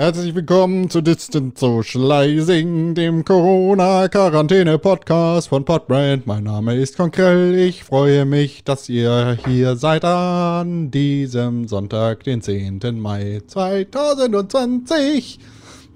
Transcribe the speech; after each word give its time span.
Herzlich 0.00 0.32
willkommen 0.32 0.88
zu 0.88 1.00
Distant 1.00 1.58
Socializing, 1.58 2.94
dem 2.94 3.24
Corona-Quarantäne-Podcast 3.24 5.48
von 5.48 5.64
Podbrand. 5.64 6.24
Mein 6.24 6.44
Name 6.44 6.76
ist 6.76 6.96
Konkrell. 6.96 7.56
Ich 7.56 7.82
freue 7.82 8.24
mich, 8.24 8.62
dass 8.62 8.88
ihr 8.88 9.36
hier 9.44 9.74
seid 9.74 10.04
an 10.04 10.92
diesem 10.92 11.66
Sonntag, 11.66 12.22
den 12.22 12.42
10. 12.42 13.00
Mai 13.00 13.42
2020. 13.44 15.40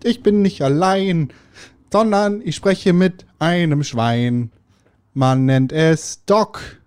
Ich 0.02 0.22
bin 0.24 0.42
nicht 0.42 0.62
allein, 0.62 1.32
sondern 1.92 2.42
ich 2.44 2.56
spreche 2.56 2.92
mit 2.92 3.24
einem 3.38 3.84
Schwein. 3.84 4.50
Man 5.14 5.46
nennt 5.46 5.70
es 5.70 6.24
Doc. 6.26 6.80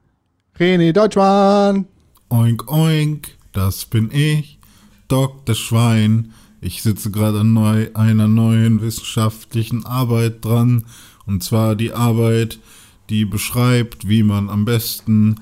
René 0.59 0.91
Deutschmann. 0.91 1.85
Oink, 2.29 2.69
oink, 2.69 3.29
das 3.53 3.85
bin 3.85 4.09
ich, 4.11 4.59
Doc 5.07 5.45
das 5.45 5.59
Schwein. 5.59 6.33
Ich 6.65 6.81
sitze 6.81 7.11
gerade 7.11 7.41
an 7.41 7.53
neu, 7.53 7.89
einer 7.93 8.27
neuen 8.27 8.81
wissenschaftlichen 8.81 9.85
Arbeit 9.85 10.43
dran. 10.43 10.85
Und 11.27 11.43
zwar 11.43 11.75
die 11.75 11.93
Arbeit, 11.93 12.57
die 13.11 13.23
beschreibt, 13.25 14.09
wie 14.09 14.23
man 14.23 14.49
am 14.49 14.65
besten 14.65 15.35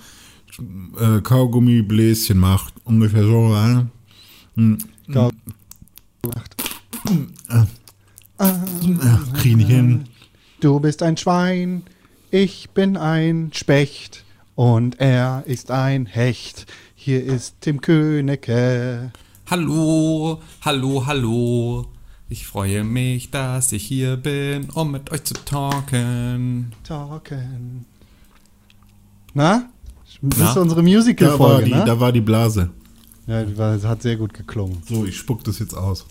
äh, 0.99 1.21
Kaugummibläschen 1.21 2.37
macht. 2.37 2.73
Ungefähr 2.83 3.23
so. 3.23 3.55
Äh? 3.55 3.85
Hm. 4.55 4.77
Kau- 5.13 5.31
Äh, 8.39 8.51
krieg 9.37 9.51
ich 9.51 9.55
nicht 9.55 9.69
hin. 9.69 10.05
Du 10.59 10.81
bist 10.81 11.03
ein 11.03 11.15
Schwein, 11.15 11.83
ich 12.31 12.69
bin 12.71 12.97
ein 12.97 13.51
Specht 13.53 14.25
und 14.55 14.99
er 14.99 15.43
ist 15.47 15.71
ein 15.71 16.05
Hecht. 16.05 16.65
Hier 16.95 17.23
ist 17.23 17.55
Tim 17.61 17.79
Königke. 17.79 19.11
Hallo, 19.57 20.41
hallo, 20.61 21.05
hallo. 21.05 21.85
Ich 22.27 22.47
freue 22.47 22.83
mich, 22.83 23.29
dass 23.29 23.71
ich 23.71 23.83
hier 23.85 24.17
bin, 24.17 24.67
um 24.71 24.89
mit 24.89 25.11
euch 25.11 25.25
zu 25.25 25.35
talken. 25.35 26.71
Talken. 26.83 27.85
Na? 29.35 29.69
Das 30.23 30.39
Na? 30.39 30.49
ist 30.49 30.57
unsere 30.57 30.81
Musical-Folge, 30.81 31.69
ne? 31.69 31.83
da 31.85 31.99
war 31.99 32.11
die 32.11 32.21
Blase. 32.21 32.71
ja, 33.27 33.43
die 33.43 33.55
war, 33.55 33.79
hat 33.83 34.01
sehr 34.01 34.15
gut 34.15 34.33
geklungen. 34.33 34.81
So, 34.89 35.05
ich 35.05 35.15
spuck 35.17 35.43
das 35.43 35.59
jetzt 35.59 35.75
aus. 35.77 36.07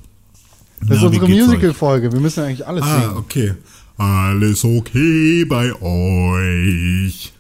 Das 0.81 0.99
ist 0.99 1.03
Na, 1.03 1.11
wie 1.11 1.19
unsere? 1.19 1.29
Musical-Folge. 1.29 2.13
Wir 2.13 2.21
müssen 2.21 2.45
eigentlich 2.45 2.65
alles 2.65 2.85
Ah, 2.85 3.01
singen. 3.01 3.17
okay. 3.17 3.55
Alles 3.97 4.65
okay 4.65 5.45
bei 5.47 5.73
euch. 5.83 7.33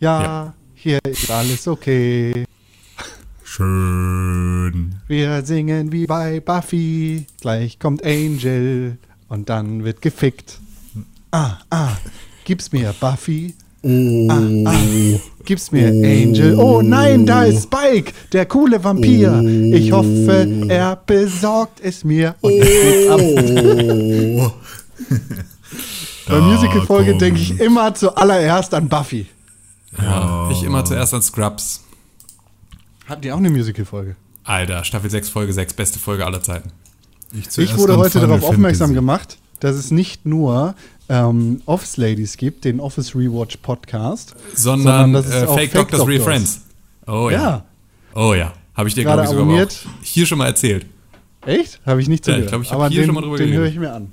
Ja, 0.00 0.22
Ja. 0.22 0.54
hier 0.74 0.98
ist 1.04 1.30
alles 1.30 1.68
okay. 1.68 2.44
Schön. 3.56 4.96
Wir 5.06 5.44
singen 5.44 5.92
wie 5.92 6.06
bei 6.06 6.40
Buffy. 6.40 7.26
Gleich 7.40 7.78
kommt 7.78 8.04
Angel 8.04 8.98
und 9.28 9.48
dann 9.48 9.84
wird 9.84 10.02
gefickt. 10.02 10.58
Ah, 11.30 11.58
ah, 11.70 11.90
gib's 12.44 12.72
mir 12.72 12.92
Buffy. 12.98 13.54
Oh. 13.84 15.20
Gib's 15.44 15.70
mir 15.70 15.86
Angel. 15.86 16.58
Oh 16.58 16.82
nein, 16.82 17.26
da 17.26 17.44
ist 17.44 17.62
Spike, 17.62 18.12
der 18.32 18.46
coole 18.46 18.82
Vampir. 18.82 19.40
Ich 19.72 19.92
hoffe, 19.92 20.48
er 20.68 20.96
besorgt 20.96 21.78
es 21.80 22.02
mir. 22.02 22.34
Und 22.40 22.54
es 22.54 22.66
geht 22.66 23.08
ab. 23.08 23.20
Oh. 24.40 24.50
Bei 26.28 26.40
Musical-Folge 26.40 27.18
denke 27.18 27.38
ich 27.38 27.60
immer 27.60 27.94
zuallererst 27.94 28.74
an 28.74 28.88
Buffy. 28.88 29.26
Ja, 29.96 30.50
ich 30.50 30.64
immer 30.64 30.84
zuerst 30.84 31.14
an 31.14 31.22
Scrubs. 31.22 31.84
Hatten 33.06 33.22
die 33.22 33.32
auch 33.32 33.36
eine 33.38 33.50
Musical-Folge? 33.50 34.16
Alter, 34.44 34.84
Staffel 34.84 35.10
6, 35.10 35.28
Folge 35.28 35.52
6, 35.52 35.74
beste 35.74 35.98
Folge 35.98 36.24
aller 36.26 36.42
Zeiten. 36.42 36.70
Ich 37.32 37.76
wurde 37.76 37.96
heute 37.96 38.20
darauf 38.20 38.42
aufmerksam 38.44 38.94
gemacht, 38.94 39.38
dass 39.60 39.76
es 39.76 39.90
nicht 39.90 40.24
nur 40.26 40.74
ähm, 41.08 41.62
Office 41.66 41.96
Ladies 41.96 42.36
gibt, 42.36 42.64
den 42.64 42.80
Office 42.80 43.14
Rewatch 43.14 43.56
Podcast, 43.58 44.34
Sondern, 44.54 45.12
dass 45.12 45.26
es 45.26 45.42
äh, 45.42 45.46
auch 45.46 45.54
Fake, 45.56 45.72
Doctors, 45.72 46.06
Real 46.06 46.18
Doctors. 46.18 46.24
Friends. 46.24 46.60
Oh 47.06 47.30
ja. 47.30 47.40
Ja. 47.40 47.64
Oh 48.14 48.34
ja. 48.34 48.52
Habe 48.74 48.88
ich 48.88 48.94
dir, 48.94 49.04
Gerade 49.04 49.22
glaube 49.22 49.24
ich, 49.24 49.30
sogar 49.30 49.44
abonniert. 49.44 49.86
auch 49.86 50.04
hier 50.04 50.26
schon 50.26 50.38
mal 50.38 50.46
erzählt. 50.46 50.86
Echt? 51.46 51.80
Habe 51.84 52.00
ich 52.00 52.08
nicht 52.08 52.26
Ja, 52.26 52.34
zugehört. 52.34 52.44
ich 52.46 52.50
glaub, 52.50 52.62
ich 52.62 52.70
hab 52.70 52.76
Aber 52.76 52.88
hier 52.88 53.02
den, 53.02 53.06
schon 53.06 53.14
mal 53.14 53.20
drüber 53.22 53.36
den 53.36 53.52
höre 53.52 53.66
ich 53.66 53.76
mir 53.76 53.92
an. 53.92 54.12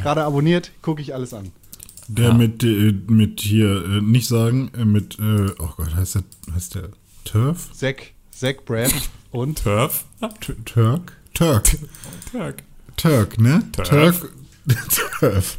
Gerade 0.00 0.24
abonniert, 0.24 0.72
gucke 0.82 1.02
ich 1.02 1.14
alles 1.14 1.34
an. 1.34 1.52
Der 2.08 2.28
Ja. 2.28 2.34
mit, 2.34 2.64
äh, 2.64 2.94
mit 3.06 3.40
hier, 3.40 3.84
äh, 3.84 4.00
nicht 4.00 4.26
sagen, 4.26 4.70
äh, 4.76 4.84
mit, 4.84 5.18
äh, 5.18 5.50
oh 5.58 5.68
Gott, 5.76 5.94
heißt 5.94 6.16
der, 6.16 6.22
heißt 6.54 6.74
der 6.74 6.88
Turf? 7.24 7.70
Zack, 7.72 8.12
Zack 8.30 8.64
Brad 8.64 8.92
und 9.30 9.62
Turf? 9.62 10.04
Turk? 10.64 11.16
Turk. 11.34 11.78
Turk. 12.30 12.62
Turk, 12.96 13.40
ne? 13.40 13.62
Turf. 13.72 14.20
Turk. 14.20 14.32
Turf. 15.20 15.56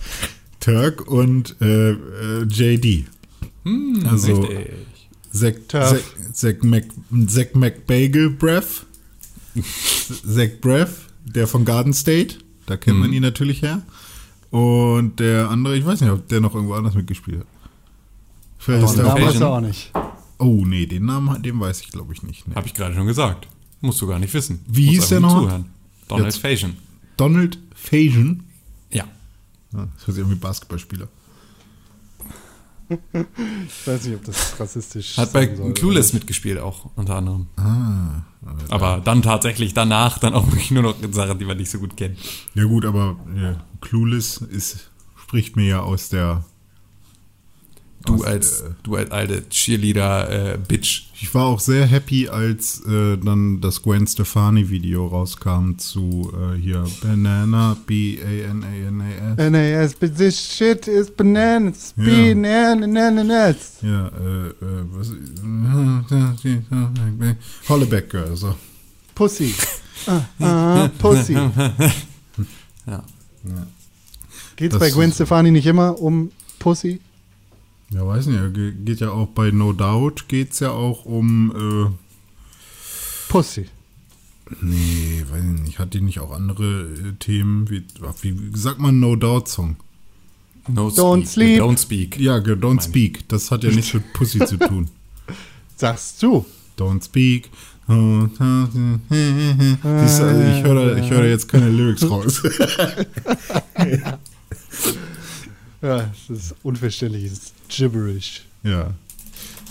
Turk 0.59 1.07
und 1.07 1.56
äh, 1.62 1.91
äh, 1.91 2.44
JD. 2.44 3.06
also 4.09 4.41
Richtig. 4.41 4.69
Zack. 5.31 5.69
Zack, 5.69 6.03
Zack, 6.34 6.63
Mac, 6.63 6.84
Zack 7.28 7.56
McBagel 7.56 8.30
Breath. 8.30 8.85
Zack 9.56 10.62
Breath, 10.62 10.94
der 11.25 11.47
von 11.47 11.66
Garden 11.66 11.94
State. 11.94 12.35
Da 12.66 12.78
kennt 12.78 13.00
man 13.00 13.12
ihn 13.12 13.22
natürlich 13.24 13.62
her. 13.62 13.81
Und 14.51 15.19
der 15.19 15.50
andere, 15.50 15.75
ich 15.75 15.85
weiß 15.85 16.01
nicht, 16.01 16.12
ob 16.12 16.28
der 16.28 16.40
noch 16.40 16.53
irgendwo 16.53 16.75
anders 16.75 16.94
mitgespielt 16.94 17.40
hat. 17.40 17.47
Vielleicht 18.59 18.85
ist 18.85 18.97
der 18.97 19.07
auch 19.07 19.41
auch 19.41 19.62
nicht. 19.62 19.91
Oh, 20.43 20.65
nee, 20.65 20.85
den 20.85 21.05
Namen, 21.05 21.41
den 21.41 21.59
weiß 21.59 21.81
ich 21.81 21.89
glaube 21.89 22.13
ich 22.13 22.23
nicht. 22.23 22.47
Nee. 22.47 22.55
Habe 22.55 22.67
ich 22.67 22.73
gerade 22.73 22.93
schon 22.93 23.07
gesagt. 23.07 23.47
Musst 23.81 24.01
du 24.01 24.07
gar 24.07 24.19
nicht 24.19 24.33
wissen. 24.33 24.59
Wie 24.67 24.85
Musst 24.87 24.99
hieß 24.99 25.09
der 25.09 25.17
einfach 25.19 25.29
nur 25.29 25.41
noch? 25.41 25.47
Zuhören. 25.47 25.65
Donald 26.07 26.25
Jetzt. 26.25 26.37
Faison. 26.37 26.77
Donald 27.17 27.59
Faison. 27.73 28.43
Ja. 28.91 29.05
Ja, 29.73 29.87
das 29.95 30.07
hört 30.07 30.15
sich 30.15 30.23
an 30.23 30.31
wie 30.31 30.35
Basketballspieler. 30.35 31.07
Ich 32.89 33.87
weiß 33.87 34.05
nicht, 34.05 34.15
ob 34.15 34.25
das 34.25 34.59
rassistisch 34.59 35.17
Hat 35.17 35.33
bei 35.33 35.55
soll, 35.55 35.73
Clueless 35.73 36.09
oder? 36.09 36.19
mitgespielt 36.19 36.59
auch, 36.59 36.91
unter 36.95 37.15
anderem. 37.15 37.47
Ah. 37.55 38.23
Aber 38.69 39.01
dann 39.03 39.21
tatsächlich 39.21 39.73
danach 39.73 40.19
dann 40.19 40.33
auch 40.33 40.45
wirklich 40.47 40.69
nur 40.71 40.83
noch 40.83 40.95
Sachen, 41.11 41.39
die 41.39 41.45
man 41.45 41.57
nicht 41.57 41.71
so 41.71 41.79
gut 41.79 41.95
kennt. 41.95 42.19
Ja 42.53 42.65
gut, 42.65 42.85
aber 42.85 43.17
ja, 43.35 43.63
Clueless 43.81 44.37
ist, 44.37 44.91
spricht 45.15 45.55
mir 45.55 45.65
ja 45.65 45.79
aus 45.79 46.09
der... 46.09 46.43
Du 48.05 48.15
aus, 48.15 48.23
als, 48.23 48.61
äh, 48.61 48.71
du 48.83 48.95
als 48.95 49.11
alte 49.11 49.43
Cheerleader-Bitch. 49.49 51.03
Ich 51.21 51.33
war 51.33 51.45
auch 51.45 51.59
sehr 51.61 51.85
happy, 51.85 52.27
als 52.27 52.81
äh, 52.85 53.17
dann 53.17 53.61
das 53.61 53.81
Gwen 53.81 54.05
Stefani 54.05 54.69
Video 54.69 55.07
rauskam 55.07 55.77
zu 55.77 56.33
äh, 56.33 56.59
hier 56.59 56.85
Banana 57.01 57.77
B-A-N-A-N-A-S. 57.85 59.51
NAS, 59.51 59.95
but 59.95 60.17
this 60.17 60.37
shit 60.37 60.87
is 60.87 61.09
bananas. 61.09 61.93
Ja. 61.95 62.03
Bananas. 62.75 63.77
Ja, 63.81 64.07
äh, 64.07 64.47
äh, 64.47 64.53
was... 64.91 65.11
Holleback 67.69 68.09
Girl, 68.09 68.35
so. 68.35 68.55
Pussy. 69.15 69.53
Ah, 70.39 70.89
Pussy. 70.99 71.33
Ja. 72.85 73.03
Geht's 74.55 74.73
Das 74.73 74.79
bei 74.79 74.89
Gwen 74.91 75.11
Stefani 75.11 75.51
nicht 75.51 75.65
immer 75.65 75.99
um 75.99 76.31
Pussy? 76.59 76.99
Ja, 77.93 78.07
weiß 78.07 78.25
nicht, 78.27 78.53
ge- 78.53 78.73
geht 78.73 78.99
ja 79.01 79.11
auch 79.11 79.27
bei 79.27 79.51
No 79.51 79.71
Doubt, 79.73 80.27
geht's 80.27 80.59
ja 80.59 80.71
auch 80.71 81.05
um... 81.05 81.95
Pussy. 83.29 83.61
Äh, 83.61 83.65
nee, 84.61 85.23
weiß 85.29 85.43
ich 85.43 85.61
nicht, 85.61 85.79
hat 85.79 85.93
die 85.93 86.01
nicht 86.01 86.19
auch 86.19 86.31
andere 86.31 86.83
äh, 86.83 87.13
Themen? 87.19 87.69
Wie, 87.69 87.83
wie, 88.21 88.57
sagt 88.57 88.79
man 88.79 88.99
No 88.99 89.15
Doubt 89.15 89.47
Song? 89.47 89.75
No 90.67 90.87
Don't 90.87 91.21
speak. 91.21 91.29
sleep. 91.29 91.61
Don't 91.61 91.77
speak. 91.77 92.19
Ja, 92.19 92.37
Don't 92.37 92.81
Speak, 92.81 93.27
das 93.27 93.51
hat 93.51 93.63
ja 93.63 93.71
nichts 93.71 93.93
mit 93.93 94.13
Pussy 94.13 94.39
zu 94.45 94.57
tun. 94.57 94.89
Sagst 95.75 96.23
du? 96.23 96.45
Don't 96.77 97.03
speak. 97.03 97.49
Siehst 97.85 98.39
du, 98.39 100.23
also 100.23 100.41
ich 100.41 100.63
höre 100.63 100.97
ich 100.97 101.09
höre 101.09 101.21
da 101.21 101.27
jetzt 101.27 101.50
keine 101.50 101.69
Lyrics 101.69 102.09
raus. 102.09 102.41
Ja, 105.83 106.09
das 106.30 106.30
ist 106.39 106.56
unverständliches 106.63 107.53
Gibberish. 107.68 108.41
ja. 108.63 108.91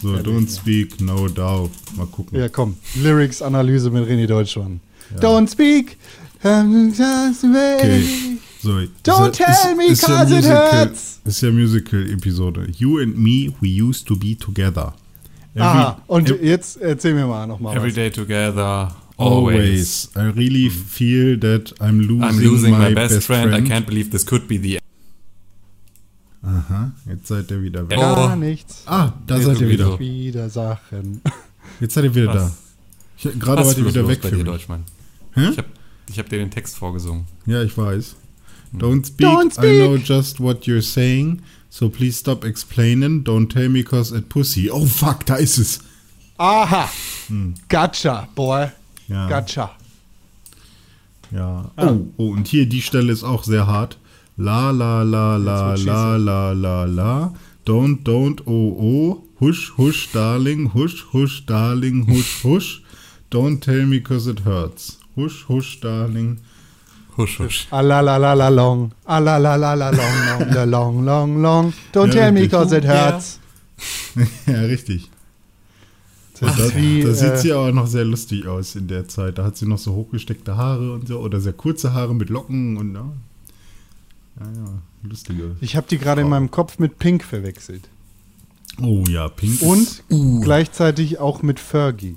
So, 0.03 0.09
don't 0.17 0.49
speak, 0.50 1.00
no 1.00 1.29
doubt. 1.29 1.70
Mal 1.97 2.06
gucken. 2.09 2.37
Ja, 2.37 2.49
komm. 2.49 2.76
Lyrics-Analyse 2.97 3.88
mit 3.88 4.05
René 4.09 4.26
Deutschmann. 4.26 4.81
Don't 5.20 5.49
speak. 5.49 5.97
Okay. 6.43 8.03
So, 8.61 8.81
Don't 9.05 9.31
ist- 9.31 9.37
tell 9.38 9.75
me, 9.76 9.87
ist 9.87 10.03
ja 10.03 10.09
'cause 10.09 10.35
it 10.35 10.43
Musical- 10.44 10.73
hurts. 10.73 11.20
Ist 11.25 11.41
ja 11.43 11.50
Musical-Episode. 11.53 12.67
You 12.79 12.99
and 13.00 13.17
me, 13.17 13.53
we 13.61 13.69
used 13.82 14.06
to 14.09 14.17
be 14.17 14.37
together. 14.37 14.93
Every- 15.55 15.62
Aha, 15.62 16.03
und 16.09 16.31
ev- 16.31 16.43
jetzt 16.43 16.81
erzähl 16.81 17.14
mir 17.14 17.26
mal 17.26 17.47
nochmal 17.47 17.76
Every 17.76 17.91
was. 17.91 17.94
day 17.94 18.11
together, 18.11 18.94
always. 19.17 20.09
always. 20.17 20.35
I 20.35 20.37
really 20.37 20.69
feel 20.70 21.38
that 21.41 21.75
I'm 21.81 22.00
losing, 22.00 22.23
I'm 22.23 22.38
losing 22.41 22.76
my, 22.79 22.93
best, 22.94 23.23
friend. 23.23 23.55
I 23.55 23.61
can't 23.69 23.87
believe 23.87 24.11
this 24.11 24.25
could 24.26 24.49
be 24.49 24.59
the 24.59 24.79
Aha, 26.43 26.91
jetzt 27.09 27.29
seid 27.29 27.50
ihr 27.50 27.62
wieder 27.62 27.89
weg. 27.89 27.99
Ja. 27.99 28.15
Gar 28.15 28.33
Oh. 28.33 28.37
nichts. 28.37 28.83
Ah, 28.87 29.12
da 29.27 29.39
Nee, 29.39 29.44
seid 29.44 29.61
ihr 29.61 29.69
wieder. 29.69 29.99
Wieder 29.99 30.50
Sachen. 30.50 31.21
Jetzt 31.81 31.94
seid 31.94 32.05
ihr 32.05 32.15
wieder 32.15 32.35
Was? 32.35 32.53
da. 33.23 33.29
Ich, 33.31 33.39
gerade 33.39 33.65
wart 33.65 33.79
ihr 33.79 33.87
wieder 33.87 34.09
weg 34.09 34.21
für 34.23 34.37
dir. 34.37 34.44
Deutschmann? 34.44 34.85
Hä? 35.35 35.50
Ich 35.50 35.59
hab, 35.59 35.67
habe 36.19 36.29
dir 36.29 36.39
den 36.39 36.50
Text 36.50 36.77
vorgesungen. 36.77 37.27
Ja, 37.47 37.62
ich 37.62 37.77
weiß. 37.79 38.17
Don't 38.77 39.06
speak, 39.06 39.27
Don't 39.29 39.62
I 39.65 39.79
know 39.87 39.97
just 39.97 40.41
what 40.41 40.62
you're 40.67 40.83
saying, 40.83 41.43
so 41.69 41.89
please 41.91 42.19
stop 42.19 42.43
explaining, 42.45 43.23
don't 43.23 43.49
tell 43.53 43.69
me 43.69 43.85
cause 43.85 44.17
it 44.17 44.29
pussy. 44.31 44.71
Oh 44.71 44.87
fuck, 44.87 45.25
da 45.27 45.37
ist 45.37 45.59
es. 45.59 45.81
Aha. 46.38 46.88
Gotcha, 47.69 48.27
boy. 48.35 48.69
Ja. 49.09 49.29
Gotcha. 49.29 49.77
Ja. 51.31 51.71
Oh, 51.77 52.00
oh, 52.17 52.31
und 52.33 52.49
hier 52.49 52.67
die 52.67 52.83
Stelle 52.83 53.12
ist 53.12 53.23
auch 53.25 53.45
sehr 53.45 53.67
hart. 53.67 53.99
La 54.38 54.70
la 54.70 55.02
la 55.02 55.37
la 55.37 55.75
la 55.75 56.17
la 56.17 56.52
la 56.52 56.84
la. 56.84 57.31
Don't, 57.64 58.02
don't, 58.02 58.40
oh, 58.46 58.76
oh. 58.81 59.25
Hush, 59.38 59.70
hush, 59.76 60.12
darling. 60.12 60.67
Hush, 60.70 61.05
hush, 61.12 61.44
darling. 61.46 62.06
Hush, 62.06 62.43
hush. 62.43 62.82
Don't 63.31 63.61
tell 63.61 63.87
me 63.87 64.00
cause 64.00 64.26
it 64.26 64.40
hurts. 64.40 64.99
Hush, 65.17 65.44
hush, 65.49 65.81
darling. 65.81 66.40
Husch, 67.17 67.38
husch. 67.38 67.69
Alalalala 67.70 68.50
long. 68.55 68.93
Alalalala 69.06 69.90
long, 69.96 70.26
long, 70.29 70.50
the 70.50 70.67
long, 70.67 71.05
long, 71.05 71.43
long. 71.43 71.73
Don't 71.93 72.08
Ja, 72.08 72.20
tell 72.20 72.32
me 72.32 72.49
cause 72.49 72.73
it 72.73 72.85
hurts. 72.85 73.38
ja, 74.46 74.61
richtig. 74.62 75.11
Da, 76.40 76.49
wie, 76.75 77.02
da 77.05 77.14
sieht 77.14 77.32
äh, 77.32 77.37
sie 77.37 77.52
aber 77.52 77.70
noch 77.73 77.87
sehr 77.87 78.05
lustig 78.05 78.46
aus 78.49 78.75
in 78.75 78.88
der 78.88 79.06
Zeit. 79.06 79.38
Da 79.38 79.44
hat 79.44 79.56
sie 79.56 79.67
noch 79.67 79.78
so 79.78 79.93
hochgesteckte 79.93 80.56
Haare 80.56 80.93
und 80.93 81.06
so. 81.06 81.20
Oder 81.20 81.40
sehr 81.40 81.52
kurze 81.52 81.93
Haare 81.93 82.14
mit 82.14 82.31
Locken 82.31 82.76
und 82.76 82.94
ja. 82.94 83.12
Ja, 84.44 84.62
ja. 84.62 84.83
Lustige. 85.09 85.56
ich 85.61 85.75
habe 85.77 85.87
die 85.91 85.99
gerade 85.99 86.21
in 86.21 86.29
meinem 86.29 86.50
Kopf 86.50 86.79
mit 86.79 86.99
Pink 86.99 87.25
verwechselt. 87.25 87.89
Oh 88.81 89.03
ja, 89.09 89.29
Pink. 89.29 89.55
ist- 89.55 89.62
Und 89.62 90.03
Uh. 90.11 90.41
gleichzeitig 90.41 91.19
auch 91.19 91.43
mit 91.43 91.59
Fergie. 91.61 92.17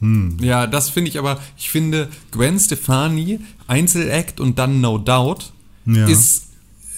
Hm. 0.00 0.36
Ja, 0.40 0.66
das 0.66 0.90
finde 0.90 1.10
ich 1.10 1.18
aber, 1.18 1.40
ich 1.56 1.70
finde, 1.70 2.08
Gwen 2.32 2.58
Stefani, 2.58 3.40
Einzelact 3.66 4.40
und 4.40 4.58
dann 4.58 4.80
No 4.80 4.98
Doubt, 4.98 5.52
Ja. 5.86 6.06
ist, 6.06 6.48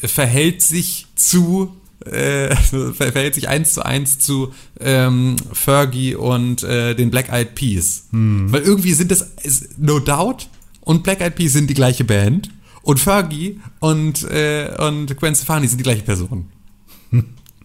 verhält 0.02 0.62
sich 0.62 1.06
zu, 1.14 1.76
äh, 2.06 2.54
ver- 2.94 2.94
verhält 2.94 3.34
sich 3.34 3.48
eins 3.48 3.74
zu 3.74 3.84
eins 3.84 4.18
zu 4.18 4.52
ähm, 4.80 5.36
Fergie 5.52 6.14
und 6.14 6.62
äh, 6.62 6.94
den 6.94 7.10
Black 7.10 7.28
Eyed 7.30 7.54
Peas. 7.54 8.04
Hm. 8.10 8.50
Weil 8.52 8.62
irgendwie 8.62 8.92
sind 8.94 9.10
das, 9.10 9.22
ist, 9.42 9.78
No 9.78 9.98
Doubt 9.98 10.48
und 10.80 11.02
Black 11.04 11.20
Eyed 11.20 11.34
Peas 11.36 11.52
sind 11.52 11.68
die 11.70 11.74
gleiche 11.74 12.04
Band 12.04 12.50
und 12.82 12.98
Fergie 13.00 13.60
und, 13.80 14.22
äh, 14.30 14.74
und 14.78 15.16
Gwen 15.16 15.34
Stefani 15.34 15.66
sind 15.68 15.78
die 15.78 15.84
gleiche 15.84 16.02
Person. 16.02 16.48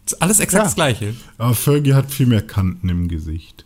Ist 0.06 0.22
alles 0.22 0.40
exakt 0.40 0.60
Ja. 0.62 0.64
das 0.66 0.76
gleiche. 0.76 1.14
Aber 1.38 1.54
Fergie 1.54 1.94
hat 1.94 2.12
viel 2.12 2.28
mehr 2.28 2.42
Kanten 2.46 2.88
im 2.90 3.08
Gesicht. 3.08 3.66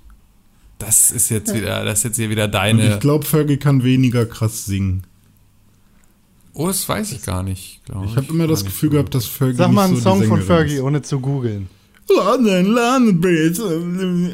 Das 0.79 1.11
ist 1.11 1.29
jetzt 1.29 1.53
wieder, 1.53 1.85
das 1.85 1.99
ist 1.99 2.03
jetzt 2.05 2.15
hier 2.15 2.29
wieder 2.31 2.45
Und 2.45 2.53
deine. 2.53 2.93
ich 2.95 2.99
glaube, 2.99 3.25
Fergie 3.25 3.57
kann 3.57 3.83
weniger 3.83 4.25
krass 4.25 4.65
singen. 4.65 5.03
oh, 6.53 6.67
das 6.67 6.87
weiß 6.89 7.11
ich 7.11 7.21
gar 7.23 7.43
nicht. 7.43 7.81
glaub 7.85 8.05
Ich 8.05 8.15
habe 8.15 8.27
immer 8.33 8.47
das 8.47 8.65
Gefühl 8.65 8.89
so. 8.89 8.93
gehabt, 8.93 9.13
dass 9.13 9.25
Fergie 9.27 9.57
Sag 9.57 9.71
mal 9.71 9.85
einen 9.85 9.95
so 9.97 10.01
Song 10.01 10.23
von 10.23 10.41
Fergie, 10.41 10.75
ist. 10.75 10.81
ohne 10.81 11.01
zu 11.03 11.19
googeln. 11.19 11.67
London, 12.09 12.65
London 12.65 13.21
Bridge. 13.21 13.61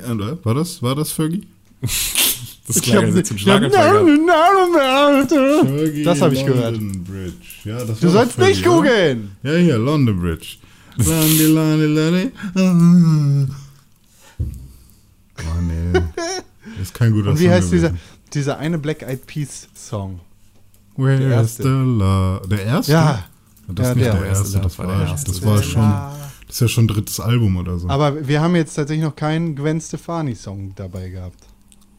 Oder? 0.09 0.43
War 0.45 0.53
das, 0.55 0.81
war 0.81 0.95
das 0.95 1.11
Fergie? 1.11 1.45
Das 2.67 2.81
klang 2.81 3.07
hab- 3.07 3.15
jetzt 3.15 3.27
zum 3.29 3.37
Schlagerfall. 3.37 4.17
Das 6.03 6.21
hab 6.21 6.31
ich 6.33 6.45
Bridge. 6.45 7.33
Ja, 7.63 7.83
das 7.83 7.99
Du 7.99 8.09
sollst 8.09 8.37
nicht 8.37 8.63
googeln. 8.65 9.31
Ja, 9.43 9.53
hier, 9.55 9.77
London 9.77 10.19
Bridge. 10.19 10.57
London, 10.97 11.53
London, 11.55 11.95
London. 11.95 13.55
Oh, 15.39 15.61
nee. 15.61 15.93
Das 15.93 16.81
ist 16.81 16.93
kein 16.93 17.11
guter 17.13 17.29
Und 17.31 17.39
wie 17.39 17.43
Song 17.45 17.51
heißt 17.53 17.71
dieser, 17.71 17.87
gewesen. 17.89 18.01
dieser 18.33 18.57
eine 18.57 18.77
Black 18.77 19.01
Eyed 19.03 19.25
Peas 19.27 19.67
Song? 19.75 20.19
Where 20.95 21.17
der 21.17 21.27
is 21.29 21.33
erste? 21.59 21.63
the 21.63 21.69
love? 21.69 22.47
Der 22.49 22.65
erste? 22.65 22.91
Ja. 22.91 23.23
Das 23.69 23.85
Ja, 23.85 23.91
ist 23.91 23.95
nicht 23.97 24.05
der 24.07 24.13
der, 24.15 24.25
erste, 24.25 24.43
erste, 24.45 24.59
das 24.61 24.79
war 24.79 24.87
der 24.87 25.07
erste. 25.07 25.31
das 25.31 25.45
war 25.45 25.61
schon, 25.61 25.81
Ja. 25.81 26.15
das 26.47 26.55
ist 26.55 26.61
ja 26.61 26.67
schon 26.69 26.87
drittes 26.87 27.19
Album 27.19 27.57
oder 27.57 27.77
so. 27.77 27.89
Aber 27.89 28.27
wir 28.27 28.41
haben 28.41 28.55
jetzt 28.55 28.73
tatsächlich 28.75 29.03
noch 29.05 29.15
keinen 29.15 29.55
Gwen 29.55 29.79
Stefani 29.81 30.35
Song 30.35 30.73
dabei 30.75 31.09
gehabt. 31.09 31.43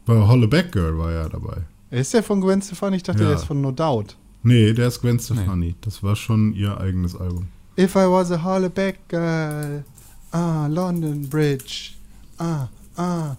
Bei 0.08 0.26
Hollaback 0.26 0.72
Girl 0.72 0.96
war 0.96 1.12
ja 1.12 1.28
dabei. 1.28 1.64
Ist 1.90 2.14
der 2.14 2.22
von 2.22 2.40
Gwen 2.40 2.62
Stefani? 2.62 2.96
Ich 2.96 3.02
dachte, 3.02 3.20
Ja. 3.25 3.28
der 3.28 3.37
ist 3.37 3.44
von 3.44 3.60
No 3.60 3.72
Doubt. 3.72 4.16
Nee, 4.43 4.72
der 4.72 4.88
ist 4.88 5.02
Gwen 5.02 5.19
Stefani. 5.20 5.75
Das 5.82 6.02
war 6.02 6.16
schon 6.16 6.55
ihr 6.55 6.81
eigenes 6.81 7.14
Album. 7.14 7.49
If 7.78 7.94
I 7.94 8.08
was 8.08 8.32
a 8.32 8.43
Hollaback 8.43 9.06
Girl, 9.08 9.84
ah, 10.31 10.66
London 10.69 11.28
Bridge, 11.28 11.90
ah, 12.38 12.69
ah. 12.96 13.37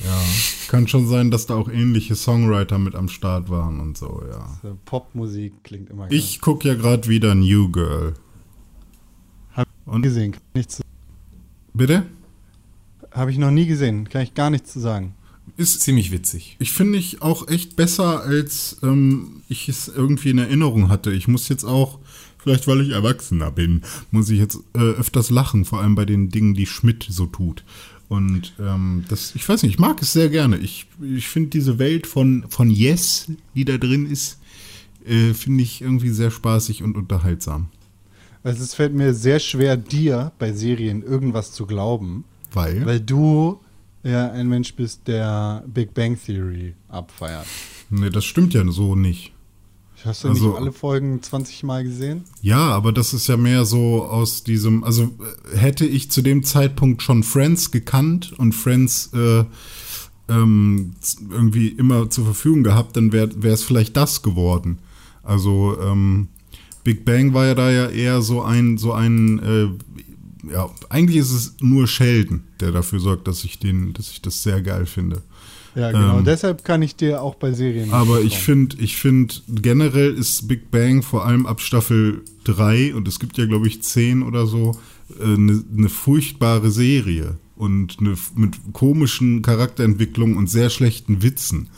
Ja. 0.00 0.20
Kann 0.66 0.88
schon 0.88 1.06
sein, 1.06 1.30
dass 1.30 1.46
da 1.46 1.54
auch 1.54 1.68
ähnliche 1.68 2.16
Songwriter 2.16 2.78
mit 2.78 2.96
am 2.96 3.08
Start 3.08 3.48
waren 3.48 3.78
und 3.78 3.96
so, 3.96 4.20
ja. 4.28 4.72
Popmusik 4.84 5.62
klingt 5.62 5.90
immer 5.90 6.10
Ich 6.10 6.40
gucke 6.40 6.66
ja 6.66 6.74
gerade 6.74 7.06
wieder 7.08 7.36
New 7.36 7.70
Girl. 7.70 8.14
Hab 9.54 9.68
Und 9.86 10.02
gesehen. 10.02 10.32
Kann 10.32 10.42
Nichts, 10.54 10.82
bitte? 11.72 12.02
Habe 13.12 13.30
ich 13.30 13.38
noch 13.38 13.52
nie 13.52 13.66
gesehen. 13.66 14.08
Kann 14.08 14.22
ich 14.22 14.34
gar 14.34 14.50
nichts 14.50 14.72
zu 14.72 14.80
sagen. 14.80 15.14
Ist 15.56 15.80
Ziemlich 15.80 16.10
witzig. 16.10 16.56
Ich 16.58 16.72
finde 16.72 16.98
ich 16.98 17.22
auch 17.22 17.48
echt 17.48 17.76
besser, 17.76 18.22
als 18.22 18.78
ähm, 18.82 19.42
ich 19.48 19.68
es 19.68 19.88
irgendwie 19.88 20.30
in 20.30 20.38
Erinnerung 20.38 20.88
hatte. 20.88 21.12
Ich 21.12 21.28
muss 21.28 21.48
jetzt 21.48 21.64
auch, 21.64 21.98
vielleicht 22.38 22.66
weil 22.66 22.80
ich 22.80 22.90
Erwachsener 22.90 23.50
bin, 23.50 23.82
muss 24.10 24.30
ich 24.30 24.38
jetzt 24.38 24.58
äh, 24.74 24.78
öfters 24.78 25.30
lachen, 25.30 25.64
vor 25.64 25.80
allem 25.80 25.94
bei 25.94 26.04
den 26.04 26.28
Dingen, 26.28 26.54
die 26.54 26.66
Schmidt 26.66 27.06
so 27.08 27.26
tut. 27.26 27.64
Und 28.08 28.54
ähm, 28.58 29.04
das, 29.08 29.34
ich 29.34 29.46
weiß 29.46 29.62
nicht, 29.62 29.74
ich 29.74 29.78
mag 29.78 30.00
es 30.00 30.12
sehr 30.12 30.30
gerne. 30.30 30.56
Ich, 30.58 30.86
ich 31.02 31.28
finde 31.28 31.50
diese 31.50 31.78
Welt 31.78 32.06
von, 32.06 32.44
von 32.48 32.70
Yes, 32.70 33.30
die 33.54 33.64
da 33.64 33.76
drin 33.76 34.10
ist, 34.10 34.38
äh, 35.04 35.34
finde 35.34 35.62
ich 35.62 35.82
irgendwie 35.82 36.10
sehr 36.10 36.30
spaßig 36.30 36.82
und 36.82 36.96
unterhaltsam. 36.96 37.68
Also 38.42 38.62
es 38.62 38.74
fällt 38.74 38.94
mir 38.94 39.14
sehr 39.14 39.40
schwer, 39.40 39.76
dir 39.76 40.32
bei 40.38 40.52
Serien 40.52 41.02
irgendwas 41.02 41.52
zu 41.52 41.66
glauben, 41.66 42.24
Weil, 42.52 42.86
weil 42.86 43.00
du 43.00 43.60
ja 44.08 44.30
ein 44.32 44.48
Mensch 44.48 44.74
bist, 44.74 45.06
der 45.06 45.64
Big 45.66 45.94
Bang 45.94 46.18
Theory 46.24 46.74
abfeiert. 46.88 47.46
nee, 47.90 48.10
das 48.10 48.24
stimmt 48.24 48.54
ja 48.54 48.62
so 48.70 48.94
nicht. 48.94 49.32
Hast 50.04 50.22
du 50.22 50.28
Also- 50.28 50.48
nicht 50.50 50.56
alle 50.56 50.72
Folgen 50.72 51.20
20 51.22 51.64
Mal 51.64 51.82
gesehen? 51.82 52.22
Ja, 52.40 52.68
aber 52.70 52.92
das 52.92 53.12
ist 53.14 53.26
ja 53.26 53.36
mehr 53.36 53.64
so 53.64 54.04
aus 54.04 54.44
diesem, 54.44 54.84
also 54.84 55.10
äh, 55.52 55.56
hätte 55.56 55.86
ich 55.86 56.10
zu 56.10 56.22
dem 56.22 56.44
Zeitpunkt 56.44 57.02
schon 57.02 57.24
Friends 57.24 57.70
gekannt 57.72 58.32
und 58.38 58.52
Friends 58.54 59.10
äh, 59.12 59.44
ähm, 60.28 60.92
irgendwie 61.30 61.68
immer 61.68 62.10
zur 62.10 62.26
Verfügung 62.26 62.62
gehabt, 62.62 62.96
dann 62.96 63.12
wäre 63.12 63.30
es 63.48 63.64
vielleicht 63.64 63.96
das 63.96 64.22
geworden. 64.22 64.78
Also 65.24 65.76
ähm, 65.82 66.28
Big 66.84 67.04
Bang 67.04 67.34
war 67.34 67.46
ja 67.46 67.54
da 67.54 67.70
ja 67.70 67.88
eher 67.88 68.22
so 68.22 68.42
ein, 68.42 68.78
so 68.78 68.92
ein, 68.92 69.38
äh, 69.40 69.68
ja, 70.52 70.68
eigentlich 70.88 71.18
ist 71.18 71.32
es 71.32 71.54
nur 71.60 71.86
Sheldon, 71.86 72.42
der 72.60 72.72
dafür 72.72 73.00
sorgt, 73.00 73.28
dass 73.28 73.44
ich 73.44 73.58
den, 73.58 73.92
dass 73.92 74.10
ich 74.10 74.22
das 74.22 74.42
sehr 74.42 74.62
geil 74.62 74.86
finde. 74.86 75.22
Ja, 75.74 75.92
genau. 75.92 76.18
Ähm, 76.18 76.24
Deshalb 76.24 76.64
kann 76.64 76.82
ich 76.82 76.96
dir 76.96 77.22
auch 77.22 77.36
bei 77.36 77.52
Serien. 77.52 77.92
Aber 77.92 78.20
ich 78.20 78.38
finde, 78.38 78.76
ich 78.80 78.96
finde, 78.96 79.34
generell 79.48 80.12
ist 80.14 80.48
Big 80.48 80.70
Bang 80.70 81.02
vor 81.02 81.24
allem 81.24 81.46
ab 81.46 81.60
Staffel 81.60 82.22
3 82.44 82.94
und 82.94 83.06
es 83.06 83.20
gibt 83.20 83.38
ja, 83.38 83.46
glaube 83.46 83.68
ich, 83.68 83.82
10 83.82 84.22
oder 84.22 84.46
so, 84.46 84.76
eine 85.22 85.62
ne 85.70 85.88
furchtbare 85.88 86.70
Serie 86.70 87.38
und 87.56 88.00
ne, 88.00 88.14
mit 88.34 88.56
komischen 88.72 89.42
Charakterentwicklungen 89.42 90.36
und 90.36 90.50
sehr 90.50 90.70
schlechten 90.70 91.22
Witzen. 91.22 91.68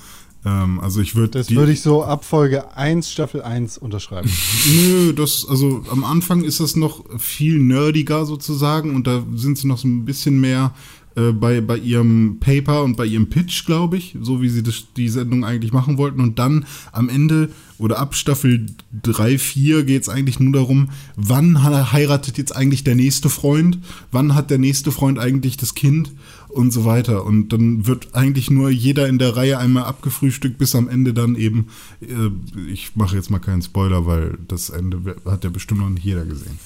Ähm, 0.45 0.81
also 0.81 1.01
ich 1.01 1.17
würde 1.17 1.39
Das 1.39 1.51
würde 1.51 1.73
ich 1.73 1.83
so 1.83 2.03
ab 2.03 2.25
Folge 2.25 2.77
1, 2.77 3.11
Staffel 3.11 3.43
1 3.43 3.79
unterschreiben. 3.79 4.31
Nö, 4.75 5.13
das, 5.13 5.47
also 5.49 5.85
am 5.91 6.05
Anfang 6.05 6.43
ist 6.43 6.61
das 6.61 6.77
noch 6.77 7.05
viel 7.19 7.59
nerdiger 7.59 8.25
sozusagen 8.25 8.95
und 8.95 9.07
da 9.07 9.23
sind 9.35 9.59
sie 9.59 9.67
noch 9.67 9.79
so 9.79 9.89
ein 9.89 10.05
bisschen 10.05 10.41
mehr 10.41 10.75
äh, 11.17 11.33
bei, 11.33 11.61
bei 11.61 11.77
ihrem 11.77 12.39
Paper 12.41 12.85
und 12.85 12.97
bei 12.97 13.07
ihrem 13.07 13.29
Pitch, 13.29 13.67
glaube 13.67 13.97
ich, 13.97 14.17
so 14.21 14.41
wie 14.43 14.49
sie 14.49 14.63
das, 14.63 14.85
die 14.97 15.09
Sendung 15.09 15.45
eigentlich 15.45 15.73
machen 15.73 15.99
wollten. 15.99 16.21
Und 16.21 16.39
dann 16.39 16.67
am 16.93 17.09
Ende 17.09 17.51
oder 17.79 17.99
ab 17.99 18.15
Staffel 18.15 18.67
3, 19.03 19.39
4 19.39 19.85
geht 19.85 20.03
es 20.03 20.09
eigentlich 20.09 20.39
nur 20.39 20.53
darum, 20.53 20.91
wann 21.17 21.63
heiratet 21.93 22.39
jetzt 22.39 22.55
eigentlich 22.55 22.85
der 22.85 22.95
nächste 22.95 23.29
Freund, 23.29 23.79
wann 24.13 24.35
hat 24.35 24.51
der 24.51 24.59
nächste 24.59 24.93
Freund 24.93 25.19
eigentlich 25.19 25.57
das 25.57 25.75
Kind 25.75 26.13
und 26.49 26.73
so 26.73 26.85
weiter. 26.85 27.25
Und 27.25 27.49
dann 27.53 27.87
wird 27.87 28.15
eigentlich 28.15 28.51
nur 28.51 28.71
jeder 28.71 29.09
in 29.09 29.19
der 29.19 29.37
Reihe 29.37 29.59
einmal 29.59 29.85
abgefrühstückt, 29.85 30.59
bis 30.59 30.75
am 30.75 30.89
Ende 30.89 31.15
dann 31.15 31.37
eben, 31.37 31.69
äh, 32.03 32.31
ich 32.71 32.95
mache 32.97 33.17
jetzt 33.17 33.31
mal 33.31 33.39
keinen 33.39 33.63
Spoiler, 33.63 34.07
weil 34.07 34.39
das 34.47 34.71
Ende 34.71 35.17
hat 35.25 35.45
ja 35.45 35.51
bestimmt 35.51 35.81
noch 35.81 35.91
nicht 35.91 36.05
jeder 36.05 36.25
gesehen. 36.25 36.59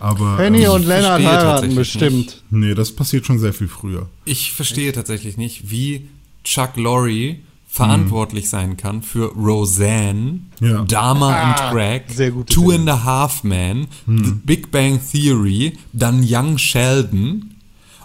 Aber 0.00 0.36
Penny 0.36 0.62
ähm, 0.64 0.70
und 0.70 0.86
Lennart 0.86 1.22
heiraten 1.22 1.74
bestimmt. 1.74 2.16
nicht. 2.16 2.42
nee, 2.50 2.74
das 2.74 2.92
passiert 2.92 3.26
schon 3.26 3.38
sehr 3.38 3.52
viel 3.52 3.68
früher. 3.68 4.08
Ich 4.24 4.52
verstehe 4.52 4.92
tatsächlich 4.92 5.36
nicht, 5.36 5.70
wie 5.70 6.08
Chuck 6.44 6.76
Lorre 6.76 7.36
verantwortlich 7.70 8.48
sein 8.48 8.76
kann 8.76 9.02
für 9.02 9.32
Roseanne, 9.34 10.40
Ja. 10.60 10.82
Dharma 10.84 11.32
Ah, 11.34 11.52
and 11.52 11.72
Greg, 11.72 12.46
Two 12.46 12.70
Serie. 12.70 12.74
and 12.80 12.88
a 12.90 13.04
Half 13.04 13.44
Men, 13.44 13.86
The 14.06 14.32
Big 14.44 14.70
Bang 14.70 15.00
Theory, 15.12 15.76
dann 15.92 16.24
Young 16.26 16.56
Sheldon 16.58 17.54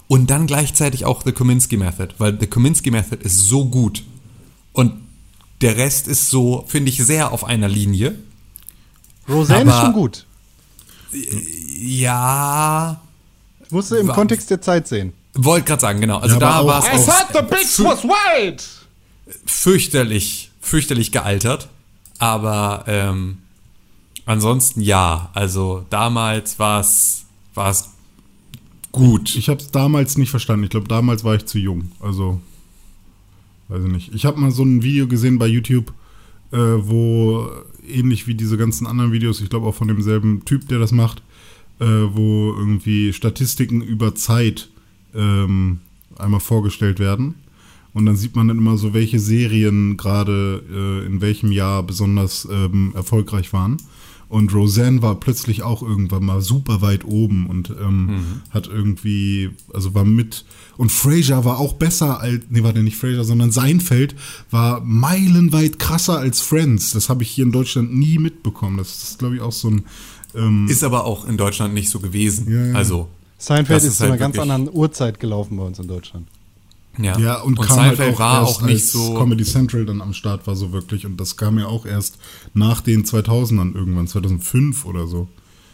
und 0.08 0.30
dann 0.30 0.48
gleichzeitig 0.48 1.06
auch 1.06 1.24
The 1.24 1.32
Kominsky 1.32 1.78
Method, 1.78 2.10
weil 2.18 2.38
The 2.40 2.48
Kominsky 2.48 2.92
Method 2.92 3.24
ist 3.24 3.48
so 3.48 3.66
gut 3.66 4.04
und 4.74 4.94
Der 5.62 5.78
Rest 5.78 6.10
ist 6.10 6.30
so, 6.30 6.66
finde 6.68 6.90
ich, 6.90 6.98
sehr 6.98 7.32
auf 7.32 7.46
einer 7.46 7.70
Linie. 7.70 8.16
Roseanne 9.30 9.64
ist 9.64 9.70
Aber- 9.78 9.86
schon 9.86 9.94
gut. 9.94 10.26
Ja, 11.13 13.01
Musst 13.70 13.91
du 13.91 13.96
im 13.96 14.08
Wa- 14.08 14.13
Kontext 14.13 14.50
der 14.50 14.62
Zeit 14.62 14.88
sehen. 14.88 15.13
wollte 15.36 15.67
gerade 15.67 15.82
sagen, 15.82 16.01
genau. 16.01 16.17
Also 16.20 16.36
Ja, 16.36 16.39
da 16.39 16.65
war 16.65 16.79
auch- 16.79 16.88
es 16.93 17.08
I 17.08 17.10
auch 17.12 17.27
the 17.34 17.41
bitch 17.41 17.79
was 17.79 18.03
white! 18.03 18.63
fürchterlich, 19.46 20.51
fürchterlich 20.62 21.12
gealtert. 21.12 21.70
Aber 22.20 22.84
ähm, 22.88 23.39
ansonsten 24.25 24.82
ja. 24.82 25.29
Also 25.34 25.86
damals 25.89 26.60
war 26.60 26.82
es 26.82 27.25
war 27.55 27.72
es 27.72 27.89
gut. 28.91 29.36
Ich 29.36 29.50
habe 29.50 29.60
es 29.60 29.72
damals 29.72 30.17
nicht 30.17 30.29
verstanden. 30.29 30.65
Ich 30.65 30.70
glaube, 30.70 30.88
damals 30.88 31.24
war 31.24 31.36
ich 31.36 31.46
zu 31.46 31.58
jung. 31.58 31.91
Also, 32.00 32.39
weiß 33.70 33.84
ich 33.84 33.91
nicht. 33.91 34.13
Ich 34.13 34.25
habe 34.25 34.39
mal 34.39 34.51
so 34.51 34.63
ein 34.63 34.84
Video 34.84 35.08
gesehen 35.08 35.38
bei 35.39 35.48
YouTube, 35.48 35.91
äh, 36.51 36.58
wo 36.58 37.50
ähnlich 37.88 38.28
wie 38.28 38.36
diese 38.36 38.58
ganzen 38.58 38.88
anderen 38.88 39.12
Videos, 39.12 39.42
ich 39.42 39.50
glaube 39.50 39.68
auch 39.68 39.75
von 39.75 39.88
demselben 39.88 40.46
Typ, 40.46 40.68
der 40.68 40.80
das 40.80 40.92
macht, 40.92 41.22
äh, 41.80 41.86
wo 41.86 42.54
irgendwie 42.58 43.13
Statistiken 43.13 43.82
über 43.82 44.16
Zeit 44.16 44.70
ähm, 45.13 45.80
einmal 46.18 46.40
vorgestellt 46.40 47.00
werden. 47.00 47.36
Und 47.94 48.06
dann 48.06 48.16
sieht 48.16 48.36
man 48.36 48.48
dann 48.48 48.58
immer 48.58 48.78
so, 48.78 48.94
welche 48.94 49.20
Serien 49.20 49.98
gerade 49.98 50.63
äh, 50.72 51.06
in 51.06 51.22
welchem 51.22 51.52
Jahr 51.52 51.84
besonders 51.84 52.48
ähm, 52.52 52.92
erfolgreich 52.96 53.54
waren. 53.54 53.78
Und 54.34 54.52
Roseanne 54.52 55.04
war 55.04 55.13
plötzlich 55.20 55.62
auch 55.62 55.84
irgendwann 55.84 56.25
mal 56.25 56.42
super 56.42 56.82
weit 56.82 57.06
oben 57.06 57.46
und 57.46 57.70
ähm, 57.70 58.42
hat 58.50 58.66
irgendwie, 58.66 59.52
also 59.72 59.94
war 59.94 60.06
mit. 60.06 60.44
Und 60.75 60.92
Frasier 60.92 61.46
war 61.46 61.60
auch 61.60 61.74
besser 61.74 62.20
als, 62.20 62.46
nee, 62.50 62.63
war 62.63 62.74
der 62.74 62.82
nicht 62.82 62.98
Frasier, 62.98 63.25
sondern 63.25 63.52
Seinfeld 63.52 64.16
war 64.50 64.82
meilenweit 64.82 65.78
krasser 65.78 66.18
als 66.18 66.42
Friends. 66.42 66.94
Das 66.94 67.10
habe 67.10 67.22
ich 67.22 67.30
hier 67.30 67.46
in 67.46 67.52
Deutschland 67.52 67.94
nie 67.94 68.18
mitbekommen. 68.18 68.78
Das 68.78 69.04
ist, 69.04 69.20
glaube 69.20 69.36
ich, 69.36 69.42
auch 69.42 69.52
so 69.52 69.70
ein. 69.70 69.86
Ähm, 70.34 70.66
Ist 70.68 70.84
aber 70.84 71.06
auch 71.06 71.28
in 71.28 71.38
Deutschland 71.38 71.75
nicht 71.75 71.92
so 71.92 72.00
gewesen. 72.00 72.52
Ja, 72.52 72.66
ja. 72.66 72.74
Also, 72.74 73.10
Seinfeld 73.38 73.78
Das 73.78 73.84
ist, 73.84 73.92
ist 73.92 73.98
zu 73.98 74.06
einer 74.06 74.13
halt 74.13 74.20
ganz 74.20 74.40
anderen 74.40 74.68
Uhrzeit 74.68 75.20
gelaufen 75.20 75.58
bei 75.58 75.63
uns 75.63 75.78
in 75.78 75.88
Deutschland. 75.88 76.28
Ja. 76.98 77.18
Ja, 77.18 77.42
und, 77.42 77.58
und 77.58 77.66
kam 77.66 77.78
Seinfeld 77.78 78.00
halt 78.00 78.16
auch 78.16 78.20
war 78.20 78.42
erst 78.42 78.58
auch 78.58 78.62
nicht 78.64 78.74
als 78.74 78.92
so. 78.92 79.14
Comedy 79.16 79.44
Central 79.44 79.86
dann 79.86 80.02
am 80.02 80.14
Start 80.14 80.46
war 80.48 80.56
so 80.56 80.72
wirklich 80.72 81.06
und 81.06 81.18
das 81.18 81.38
kam 81.38 81.58
ja 81.58 81.66
auch 81.66 81.86
erst 81.86 82.18
nach 82.54 82.82
den 82.82 83.04
2000ern 83.04 83.76
irgendwann, 83.76 84.08
2005 84.08 84.86
oder 84.86 85.08
so. 85.08 85.28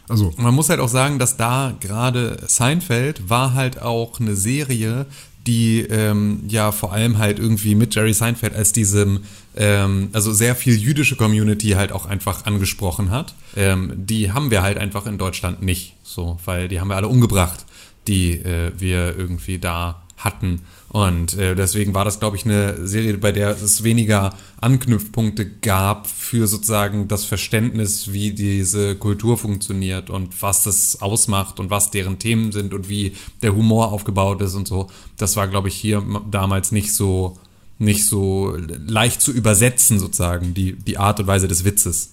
Also, 0.08 0.34
Man 0.38 0.56
muss 0.56 0.70
halt 0.70 0.80
auch 0.80 0.90
sagen, 0.90 1.20
dass 1.20 1.38
da 1.38 1.74
gerade 1.80 2.40
Seinfeld 2.48 3.30
war 3.30 3.54
halt 3.54 3.80
auch 3.80 4.20
eine 4.20 4.36
Serie, 4.36 5.06
die 5.46 5.82
ähm, 5.82 6.42
ja 6.48 6.72
vor 6.72 6.94
allem 6.94 7.20
halt 7.20 7.38
irgendwie 7.38 7.76
mit 7.76 7.94
Jerry 7.94 8.14
Seinfeld 8.14 8.56
als 8.56 8.74
diesem, 8.74 9.22
ähm, 9.56 10.10
also 10.14 10.34
sehr 10.34 10.56
viel 10.56 10.76
jüdische 10.76 11.16
Community 11.16 11.70
halt 11.70 11.92
auch 11.92 12.06
einfach 12.08 12.46
angesprochen 12.46 13.12
hat. 13.12 13.36
Ähm, 13.56 13.94
die 13.96 14.32
haben 14.32 14.52
wir 14.52 14.64
halt 14.64 14.78
einfach 14.78 15.06
in 15.06 15.18
Deutschland 15.18 15.62
nicht, 15.62 15.96
so, 16.04 16.40
weil 16.44 16.68
die 16.68 16.80
haben 16.80 16.88
wir 16.90 16.96
alle 16.96 17.08
umgebracht, 17.08 17.66
die 18.08 18.32
äh, 18.34 18.72
wir 18.78 19.16
irgendwie 19.18 19.60
da 19.60 20.02
hatten. 20.20 20.62
Und 20.90 21.38
äh, 21.38 21.56
deswegen 21.56 21.94
war 21.94 22.06
das, 22.06 22.20
glaube 22.20 22.36
ich, 22.36 22.46
eine 22.46 22.88
Serie, 22.88 23.18
bei 23.18 23.32
der 23.32 23.52
es 23.52 23.84
weniger 23.84 24.34
Anknüpfpunkte 24.60 25.50
gab 25.50 26.08
für 26.08 26.48
sozusagen 26.48 27.08
das 27.08 27.26
Verständnis, 27.26 28.12
wie 28.12 28.32
diese 28.32 28.96
Kultur 28.96 29.38
funktioniert 29.38 30.10
und 30.10 30.42
was 30.42 30.64
das 30.64 31.02
ausmacht 31.02 31.60
und 31.60 31.70
was 31.70 31.92
deren 31.92 32.20
Themen 32.20 32.52
sind 32.52 32.74
und 32.74 32.90
wie 32.90 33.14
der 33.42 33.56
Humor 33.56 33.92
aufgebaut 33.92 34.42
ist 34.42 34.56
und 34.56 34.68
so. 34.68 34.88
Das 35.18 35.36
war, 35.36 35.48
glaube 35.48 35.70
ich, 35.70 35.76
hier 35.76 36.04
damals 36.30 36.72
nicht 36.72 36.94
so 36.94 37.38
nicht 37.82 38.06
so 38.06 38.58
leicht 38.88 39.22
zu 39.22 39.32
übersetzen 39.32 40.00
sozusagen 40.00 40.54
die 40.54 40.74
die 40.74 40.98
Art 40.98 41.22
und 41.22 41.28
Weise 41.28 41.48
des 41.48 41.64
Witzes. 41.64 42.12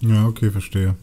ja, 0.00 0.26
okay, 0.26 0.50
verstehe. 0.50 0.96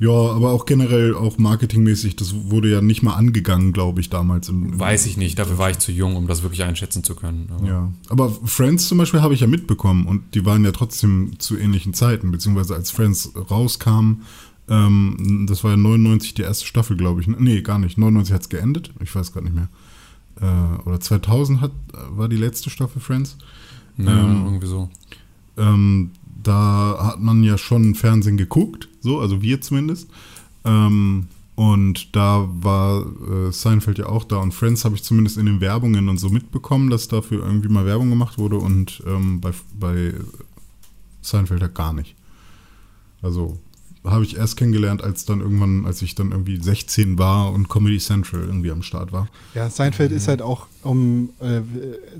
Ja, 0.00 0.10
aber 0.10 0.52
auch 0.52 0.64
generell, 0.64 1.14
auch 1.14 1.36
marketingmäßig, 1.36 2.16
das 2.16 2.34
wurde 2.34 2.70
ja 2.70 2.80
nicht 2.80 3.02
mal 3.02 3.14
angegangen, 3.14 3.74
glaube 3.74 4.00
ich, 4.00 4.08
damals. 4.08 4.48
Im, 4.48 4.80
Weiß 4.80 5.04
ich 5.04 5.18
nicht, 5.18 5.38
dafür 5.38 5.58
war 5.58 5.70
ich 5.70 5.78
zu 5.78 5.92
jung, 5.92 6.16
um 6.16 6.26
das 6.26 6.42
wirklich 6.42 6.64
einschätzen 6.64 7.04
zu 7.04 7.14
können. 7.14 7.50
Aber 7.54 7.66
Ja, 7.66 7.92
aber 8.08 8.30
Friends 8.30 8.88
zum 8.88 8.96
Beispiel 8.96 9.20
habe 9.20 9.34
ich 9.34 9.40
ja 9.40 9.46
mitbekommen 9.46 10.06
und 10.06 10.34
die 10.34 10.46
waren 10.46 10.64
ja 10.64 10.72
trotzdem 10.72 11.38
zu 11.38 11.58
ähnlichen 11.58 11.92
Zeiten, 11.92 12.30
beziehungsweise 12.30 12.74
als 12.74 12.90
Friends 12.90 13.30
rauskam, 13.50 14.22
ähm, 14.70 15.46
das 15.46 15.64
war 15.64 15.72
ja 15.72 15.76
99 15.76 16.32
die 16.32 16.42
erste 16.42 16.64
Staffel, 16.64 16.96
glaube 16.96 17.20
ich. 17.20 17.26
Nee, 17.26 17.60
gar 17.60 17.78
nicht. 17.78 17.98
99 17.98 18.32
hat 18.32 18.42
es 18.42 18.48
geendet, 18.48 18.92
ich 19.02 19.14
weiß 19.14 19.32
gerade 19.32 19.50
nicht 19.50 19.56
mehr. 19.56 19.68
Äh, 20.40 20.88
oder 20.88 21.00
2000 21.00 21.60
hat, 21.60 21.72
war 22.10 22.28
die 22.28 22.36
letzte 22.36 22.70
Staffel 22.70 23.02
Friends. 23.02 23.36
Ja, 23.98 24.06
Ähm, 24.06 24.44
irgendwie 24.46 24.66
so. 24.66 24.88
Ähm, 25.58 26.12
da 26.42 26.98
hat 27.00 27.20
man 27.20 27.42
ja 27.42 27.58
schon 27.58 27.94
Fernsehen 27.94 28.36
geguckt, 28.36 28.88
so, 29.00 29.20
also 29.20 29.42
wir 29.42 29.60
zumindest. 29.60 30.08
Ähm, 30.64 31.28
und 31.54 32.16
da 32.16 32.48
war 32.50 33.04
äh, 33.04 33.52
Seinfeld 33.52 33.98
ja 33.98 34.06
auch 34.06 34.24
da 34.24 34.36
und 34.38 34.54
Friends 34.54 34.84
habe 34.84 34.94
ich 34.94 35.02
zumindest 35.02 35.36
in 35.36 35.46
den 35.46 35.60
Werbungen 35.60 36.08
und 36.08 36.16
so 36.18 36.30
mitbekommen, 36.30 36.88
dass 36.88 37.08
dafür 37.08 37.44
irgendwie 37.44 37.68
mal 37.68 37.84
Werbung 37.84 38.08
gemacht 38.08 38.38
wurde 38.38 38.56
und 38.56 39.02
ähm, 39.06 39.40
bei, 39.40 39.50
bei 39.78 40.14
Seinfeld 41.20 41.60
halt 41.60 41.74
gar 41.74 41.92
nicht. 41.92 42.14
Also 43.20 43.58
habe 44.04 44.24
ich 44.24 44.36
erst 44.36 44.56
kennengelernt, 44.56 45.02
als 45.02 45.24
dann 45.24 45.40
irgendwann, 45.40 45.84
als 45.84 46.00
ich 46.02 46.14
dann 46.14 46.32
irgendwie 46.32 46.60
16 46.60 47.18
war 47.18 47.52
und 47.52 47.68
Comedy 47.68 47.98
Central 47.98 48.42
irgendwie 48.42 48.70
am 48.70 48.82
Start 48.82 49.12
war. 49.12 49.28
Ja, 49.54 49.68
Seinfeld 49.68 50.12
ist 50.12 50.28
halt 50.28 50.40
auch 50.40 50.66
um 50.82 51.30
äh, 51.40 51.60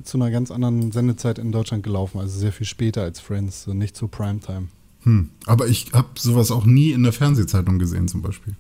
zu 0.02 0.18
einer 0.18 0.30
ganz 0.30 0.50
anderen 0.50 0.92
Sendezeit 0.92 1.38
in 1.38 1.52
Deutschland 1.52 1.82
gelaufen, 1.82 2.20
also 2.20 2.38
sehr 2.38 2.52
viel 2.52 2.66
später 2.66 3.02
als 3.02 3.20
Friends, 3.20 3.62
so 3.62 3.72
nicht 3.72 3.96
zu 3.96 4.08
Primetime. 4.08 4.68
Hm. 5.02 5.30
Aber 5.46 5.66
ich 5.68 5.92
habe 5.92 6.08
sowas 6.18 6.50
auch 6.50 6.66
nie 6.66 6.92
in 6.92 7.02
der 7.02 7.12
Fernsehzeitung 7.12 7.78
gesehen 7.78 8.08
zum 8.08 8.20
Beispiel. 8.20 8.54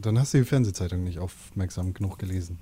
Dann 0.00 0.18
hast 0.18 0.32
du 0.32 0.38
die 0.38 0.44
Fernsehzeitung 0.44 1.04
nicht 1.04 1.18
aufmerksam 1.18 1.92
genug 1.92 2.18
gelesen. 2.18 2.58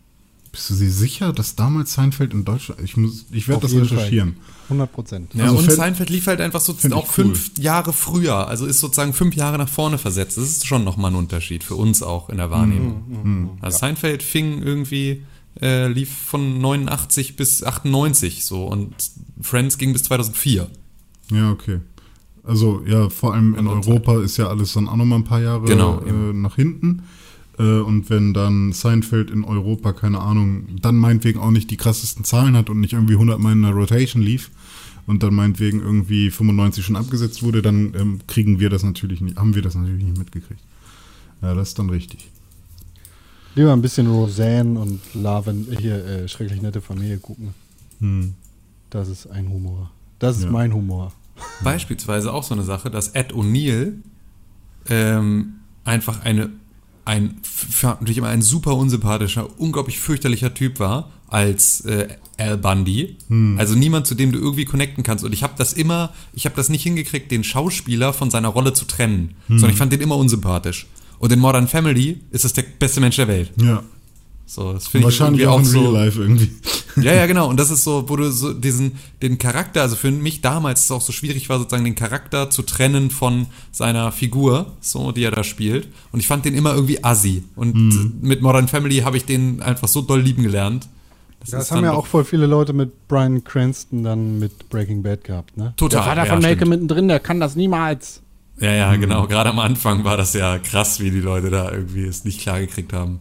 Bist 0.55 0.71
du 0.71 0.75
dir 0.77 0.91
sicher, 0.91 1.33
dass 1.33 1.57
damals 1.57 1.95
Seinfeld 1.95 2.33
in 2.33 2.45
Deutschland. 2.45 2.81
Ich, 2.83 2.97
muss- 2.97 3.27
ich 3.33 3.49
werde 3.49 3.63
das 3.63 3.75
recherchieren. 3.75 4.35
Fall. 4.35 4.65
100 4.69 4.93
Prozent. 4.93 5.35
Ja, 5.35 5.45
Also 5.47 5.59
und 5.59 5.65
fänd- 5.65 5.77
Seinfeld 5.77 6.11
lief 6.11 6.27
halt 6.29 6.41
einfach 6.41 6.61
so 6.61 6.73
auch 6.93 7.05
cool. 7.07 7.13
fünf 7.13 7.59
Jahre 7.59 7.93
früher, 7.93 8.47
also 8.49 8.65
ist 8.65 8.79
sozusagen 8.81 9.13
fünf 9.13 9.35
Jahre 9.35 9.59
nach 9.59 9.69
vorne 9.69 9.99
versetzt. 9.99 10.37
Das 10.39 10.45
ist 10.45 10.67
schon 10.67 10.85
nochmal 10.85 11.11
ein 11.11 11.17
Unterschied 11.17 11.65
für 11.65 11.75
uns 11.75 12.03
auch 12.05 12.31
in 12.31 12.37
der 12.37 12.51
Wahrnehmung. 12.51 13.03
Mhm. 13.25 13.51
Also 13.61 13.79
Seinfeld 13.79 14.23
fing 14.23 14.63
irgendwie, 14.63 15.25
äh, 15.61 15.89
lief 15.89 16.11
von 16.11 16.61
89 16.61 17.35
bis 17.37 17.63
98 17.65 18.45
so 18.45 18.65
und 18.67 18.95
Friends 19.41 19.77
ging 19.77 19.93
bis 19.93 20.05
2004. 20.05 20.69
Ja, 21.33 21.51
okay. 21.51 21.81
Also, 22.45 22.83
ja, 22.87 23.09
vor 23.11 23.33
allem 23.35 23.55
in 23.57 23.67
Europa 23.67 24.21
ist 24.23 24.37
ja 24.37 24.49
alles 24.49 24.75
dann 24.75 24.87
auch 24.89 24.97
nochmal 24.97 25.19
ein 25.19 25.25
paar 25.25 25.41
Jahre 25.41 25.65
Genau, 25.67 26.01
äh, 26.01 26.33
nach 26.33 26.57
hinten. 26.57 26.99
Äh, 26.99 27.03
und 27.63 28.11
wenn 28.11 28.35
dann 28.35 28.73
Seinfeld 28.73 29.31
in 29.31 29.45
Europa, 29.45 29.93
keine 29.93 30.21
Ahnung, 30.21 30.67
dann 30.83 30.97
meinetwegen 30.97 31.39
auch 31.39 31.51
nicht 31.51 31.71
die 31.71 31.77
krassesten 31.77 32.25
Zahlen 32.25 32.57
hat 32.57 32.69
und 32.71 32.81
nicht 32.81 32.93
irgendwie 32.95 33.13
100 33.15 33.39
Mal 33.39 33.53
in 33.53 33.63
der 33.63 33.71
Rotation 33.73 34.23
lief 34.23 34.51
und 35.07 35.23
dann 35.23 35.35
meinetwegen 35.35 35.81
irgendwie 35.81 36.31
95 36.31 36.85
schon 36.85 36.97
abgesetzt 36.97 37.43
wurde, 37.43 37.63
dann 37.63 37.95
ähm, 37.95 38.21
kriegen 38.27 38.59
wir 38.59 38.71
das 38.71 38.83
natürlich 38.83 39.21
nicht, 39.21 39.37
haben 39.37 39.55
wir 39.55 39.63
das 39.63 39.75
natürlich 39.75 40.05
nicht 40.05 40.19
mitgekriegt. 40.19 40.61
Ja, 41.43 41.55
das 41.55 41.69
ist 41.69 41.79
dann 41.79 41.91
richtig. 41.91 42.31
Lieber 43.55 43.73
ein 43.73 43.83
bisschen 43.83 44.09
Roseanne 44.09 44.79
und 44.81 45.01
Laven, 45.15 45.69
hier, 45.79 46.05
äh, 46.05 46.29
schrecklich 46.29 46.61
nette 46.61 46.81
Familie 46.81 47.19
gucken. 47.19 47.55
Hm. 48.01 48.35
Das 48.91 49.09
ist 49.09 49.27
ein 49.29 49.49
Humor. 49.49 49.91
Das 50.19 50.39
ist 50.39 50.45
Ja. 50.45 50.51
mein 50.51 50.73
Humor. 50.75 51.13
Beispielsweise 51.63 52.33
auch 52.33 52.43
so 52.43 52.55
eine 52.55 52.65
Sache, 52.65 52.91
dass 52.91 53.09
Ed 53.09 53.33
O'Neill 53.33 53.93
ähm, 54.89 55.55
einfach 55.85 56.25
eine, 56.25 56.51
ein, 57.05 57.37
natürlich 57.83 58.19
immer 58.19 58.29
ein 58.29 58.43
super 58.43 58.77
unsympathischer, 58.77 59.49
unglaublich 59.59 59.99
fürchterlicher 60.01 60.55
Typ 60.55 60.81
war 60.81 61.11
als 61.29 61.83
äh, 61.83 62.09
Al 62.39 62.57
Bundy. 62.59 63.17
Also 63.59 63.75
niemand, 63.75 64.07
zu 64.07 64.15
dem 64.15 64.33
du 64.33 64.39
irgendwie 64.39 64.65
connecten 64.65 65.03
kannst. 65.05 65.25
Und 65.25 65.33
ich 65.33 65.43
habe 65.43 65.55
das 65.57 65.73
immer, 65.73 66.13
ich 66.33 66.47
habe 66.47 66.57
das 66.57 66.69
nicht 66.69 66.83
hingekriegt, 66.83 67.31
den 67.31 67.45
Schauspieler 67.45 68.13
von 68.13 68.31
seiner 68.31 68.49
Rolle 68.49 68.73
zu 68.73 68.85
trennen, 68.85 69.35
sondern 69.49 69.71
ich 69.71 69.77
fand 69.77 69.93
den 69.93 70.01
immer 70.01 70.17
unsympathisch. 70.17 70.87
Und 71.19 71.33
in 71.33 71.39
Modern 71.41 71.69
Family 71.69 72.21
ist 72.31 72.45
das 72.45 72.53
der 72.53 72.65
beste 72.79 73.01
Mensch 73.01 73.17
der 73.17 73.29
Welt. 73.29 73.53
Ja. 73.61 73.83
So, 74.47 74.73
das 74.75 74.87
finde 74.89 75.09
ich 75.09 75.19
Wahrscheinlich 75.19 75.43
irgendwie 75.43 75.47
auch 75.47 75.73
in 75.75 75.85
auch 75.85 75.89
so. 75.89 75.93
Life 75.93 76.21
irgendwie. 76.21 76.51
Ja, 76.97 77.13
ja, 77.15 77.27
genau. 77.27 77.49
Und 77.49 77.59
das 77.59 77.71
ist 77.71 77.83
so, 77.83 78.09
wo 78.09 78.17
du 78.17 78.31
so 78.31 78.53
diesen, 78.53 78.93
den 79.23 79.39
Charakter, 79.39 79.81
also 79.83 79.97
für 79.97 80.11
mich 80.11 80.43
damals 80.43 80.85
es 80.85 80.91
auch 80.91 81.01
so 81.01 81.13
schwierig 81.13 81.49
war, 81.49 81.59
sozusagen 81.59 81.85
den 81.85 81.95
Charakter 81.97 82.51
zu 82.51 82.63
trennen 82.63 83.11
von 83.11 83.47
seiner 83.73 84.13
Figur, 84.13 84.73
so, 84.81 85.11
die 85.13 85.25
er 85.25 85.31
da 85.31 85.43
spielt. 85.45 85.89
Und 86.13 86.21
ich 86.21 86.27
fand 86.27 86.45
den 86.45 86.55
immer 86.55 86.75
irgendwie 86.75 87.03
assi. 87.03 87.43
Und 87.57 87.75
Mhm. 87.75 88.13
mit 88.21 88.43
Modern 88.43 88.69
Family 88.69 88.99
habe 88.99 89.17
ich 89.17 89.25
den 89.25 89.61
einfach 89.63 89.89
so 89.89 90.03
doll 90.03 90.21
lieben 90.21 90.43
gelernt. 90.43 90.89
Das 91.41 91.53
ist 91.53 91.71
haben 91.73 91.83
dann 91.83 91.93
ja 91.93 91.99
auch 91.99 92.07
voll 92.07 92.25
viele 92.25 92.47
Leute 92.47 92.73
mit 92.73 93.09
Brian 93.09 93.43
Cranston 93.45 94.03
dann 94.05 94.39
mit 94.39 94.69
Breaking 94.71 95.03
Bad 95.03 95.25
gehabt, 95.25 95.57
ne? 95.57 95.75
Total, 95.77 95.99
Der 96.01 96.05
Vater 96.09 96.25
ja, 96.27 96.33
von 96.33 96.41
Malcolm 96.43 96.59
stimmt. 96.59 96.71
mittendrin, 96.71 97.09
der 97.09 97.19
kann 97.21 97.41
das 97.41 97.57
niemals. 97.57 98.23
Ja, 98.61 98.73
ja, 98.73 98.95
genau. 98.97 99.27
Gerade 99.27 99.51
am 99.51 99.59
Anfang 99.59 100.05
war 100.05 100.17
das 100.17 100.33
ja 100.33 100.59
krass, 100.59 101.01
wie 101.01 101.11
die 101.11 101.21
Leute 101.21 101.51
da 101.51 101.73
irgendwie 101.73 102.05
es 102.05 102.25
nicht 102.25 102.41
klar 102.41 102.61
gekriegt 102.61 102.93
haben. 102.93 103.19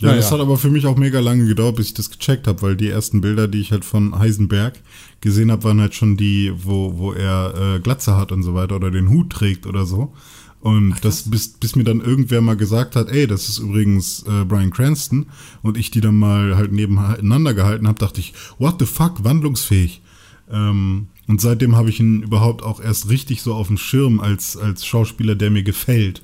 Ja, 0.00 0.08
Naja. 0.08 0.20
das 0.20 0.32
hat 0.32 0.40
aber 0.40 0.56
für 0.56 0.70
mich 0.70 0.86
auch 0.86 0.96
mega 0.96 1.20
lange 1.20 1.46
gedauert, 1.46 1.76
bis 1.76 1.88
ich 1.88 1.94
das 1.94 2.10
gecheckt 2.10 2.46
habe, 2.46 2.62
weil 2.62 2.76
die 2.76 2.88
ersten 2.88 3.20
Bilder, 3.20 3.48
die 3.48 3.60
ich 3.60 3.70
halt 3.70 3.84
von 3.84 4.18
Heisenberg 4.18 4.80
gesehen 5.20 5.50
habe, 5.50 5.64
waren 5.64 5.80
halt 5.80 5.94
schon 5.94 6.16
die, 6.16 6.52
wo, 6.56 6.96
wo 6.98 7.12
er 7.12 7.76
äh, 7.76 7.80
Glatze 7.80 8.16
hat 8.16 8.32
und 8.32 8.42
so 8.42 8.54
weiter 8.54 8.76
oder 8.76 8.90
den 8.90 9.10
Hut 9.10 9.30
trägt 9.30 9.66
oder 9.66 9.84
so. 9.84 10.14
Und 10.60 10.96
das, 11.02 11.30
bis, 11.30 11.48
bis 11.48 11.74
mir 11.76 11.84
dann 11.84 12.00
irgendwer 12.02 12.40
mal 12.42 12.56
gesagt 12.56 12.94
hat, 12.96 13.08
ey, 13.08 13.26
das 13.26 13.48
ist 13.48 13.58
übrigens 13.58 14.24
äh, 14.28 14.44
Brian 14.44 14.70
Cranston 14.70 15.26
und 15.62 15.78
ich 15.78 15.90
die 15.90 16.02
dann 16.02 16.16
mal 16.16 16.56
halt 16.56 16.72
nebeneinander 16.72 17.54
gehalten 17.54 17.88
habe, 17.88 17.98
dachte 17.98 18.20
ich, 18.20 18.34
what 18.58 18.76
the 18.78 18.84
fuck, 18.86 19.24
wandlungsfähig. 19.24 20.02
Ähm, 20.50 21.08
und 21.28 21.40
seitdem 21.40 21.76
habe 21.76 21.88
ich 21.90 22.00
ihn 22.00 22.22
überhaupt 22.22 22.62
auch 22.62 22.80
erst 22.80 23.08
richtig 23.08 23.40
so 23.40 23.54
auf 23.54 23.68
dem 23.68 23.78
Schirm 23.78 24.20
als, 24.20 24.56
als 24.56 24.84
Schauspieler, 24.84 25.34
der 25.34 25.50
mir 25.50 25.62
gefällt. 25.62 26.22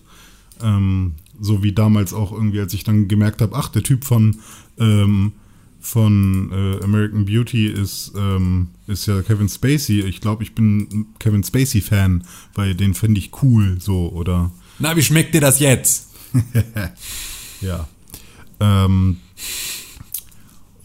Ähm, 0.62 1.12
so 1.40 1.62
wie 1.62 1.72
damals 1.72 2.12
auch 2.12 2.32
irgendwie, 2.32 2.60
als 2.60 2.74
ich 2.74 2.84
dann 2.84 3.08
gemerkt 3.08 3.42
habe, 3.42 3.56
ach, 3.56 3.68
der 3.68 3.82
Typ 3.82 4.04
von, 4.04 4.36
ähm, 4.78 5.32
von 5.80 6.50
äh, 6.52 6.84
American 6.84 7.26
Beauty 7.26 7.66
ist, 7.66 8.12
ähm, 8.16 8.68
ist 8.86 9.06
ja 9.06 9.22
Kevin 9.22 9.48
Spacey. 9.48 10.00
Ich 10.00 10.20
glaube, 10.20 10.42
ich 10.42 10.54
bin 10.54 10.78
ein 10.92 11.06
Kevin 11.18 11.44
Spacey-Fan, 11.44 12.24
weil 12.54 12.74
den 12.74 12.94
finde 12.94 13.20
ich 13.20 13.30
cool, 13.42 13.76
so, 13.80 14.10
oder 14.10 14.50
Na, 14.78 14.96
wie 14.96 15.02
schmeckt 15.02 15.34
dir 15.34 15.40
das 15.40 15.60
jetzt? 15.60 16.10
ja. 17.60 17.88
Ähm, 18.60 19.18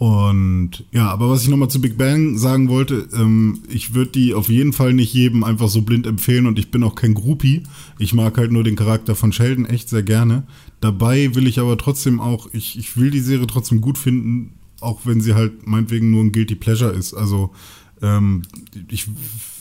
und 0.02 0.84
ja, 0.90 1.12
aber 1.12 1.30
was 1.30 1.44
ich 1.44 1.48
nochmal 1.48 1.70
zu 1.70 1.80
Big 1.80 1.96
Bang 1.96 2.36
sagen 2.36 2.68
wollte, 2.68 3.08
ähm, 3.14 3.60
ich 3.68 3.94
würde 3.94 4.10
die 4.10 4.34
auf 4.34 4.48
jeden 4.48 4.72
Fall 4.72 4.94
nicht 4.94 5.14
jedem 5.14 5.44
einfach 5.44 5.68
so 5.68 5.82
blind 5.82 6.08
empfehlen 6.08 6.46
und 6.46 6.58
ich 6.58 6.72
bin 6.72 6.82
auch 6.82 6.96
kein 6.96 7.14
Groupie. 7.14 7.62
Ich 8.00 8.12
mag 8.12 8.36
halt 8.36 8.50
nur 8.50 8.64
den 8.64 8.74
Charakter 8.74 9.14
von 9.14 9.30
Sheldon 9.32 9.64
echt 9.64 9.88
sehr 9.88 10.02
gerne. 10.02 10.42
Dabei 10.80 11.36
will 11.36 11.46
ich 11.46 11.60
aber 11.60 11.78
trotzdem 11.78 12.18
auch, 12.18 12.48
ich, 12.52 12.76
ich 12.76 12.96
will 12.96 13.12
die 13.12 13.20
Serie 13.20 13.46
trotzdem 13.46 13.80
gut 13.80 13.96
finden, 13.96 14.54
auch 14.80 15.02
wenn 15.04 15.20
sie 15.20 15.34
halt 15.34 15.68
meinetwegen 15.68 16.10
nur 16.10 16.24
ein 16.24 16.32
Guilty 16.32 16.56
Pleasure 16.56 16.90
ist. 16.90 17.14
Also 17.14 17.52
ähm, 18.02 18.42
ich 18.88 19.06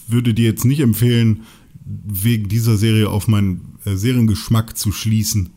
würde 0.08 0.34
dir 0.34 0.46
jetzt 0.46 0.66
nicht 0.66 0.80
empfehlen, 0.80 1.42
wegen 1.86 2.50
dieser 2.50 2.78
Serie 2.78 3.10
auf 3.10 3.28
meinen 3.28 3.78
äh, 3.86 3.96
Seriengeschmack 3.96 4.76
zu 4.76 4.92
schließen, 4.92 5.52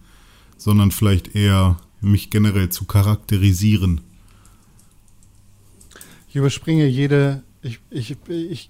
sondern 0.59 0.91
vielleicht 0.91 1.35
eher 1.35 1.79
mich 2.03 2.29
generell 2.29 2.69
zu 2.69 2.85
charakterisieren. 2.85 4.03
Ich 6.35 6.39
überspringe 6.39 6.89
jede. 6.89 7.45
Ich, 7.63 7.79
ich, 7.91 8.17
ich, 8.29 8.69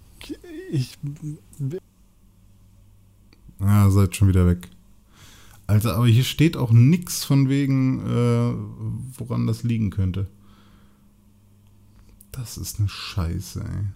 ich, 0.70 0.98
Ah, 3.58 3.88
seid 3.88 4.14
schon 4.14 4.28
wieder 4.28 4.46
weg. 4.46 4.68
Alter, 5.66 5.96
aber 5.96 6.06
hier 6.06 6.24
steht 6.24 6.58
auch 6.58 6.72
nichts 6.72 7.24
von 7.24 7.48
wegen, 7.48 8.00
äh, 8.00 9.18
woran 9.18 9.46
das 9.46 9.62
liegen 9.62 9.88
könnte. 9.88 10.28
Das 12.32 12.58
ist 12.58 12.80
eine 12.80 12.90
Scheiße, 12.90 13.60
ey. 13.60 13.86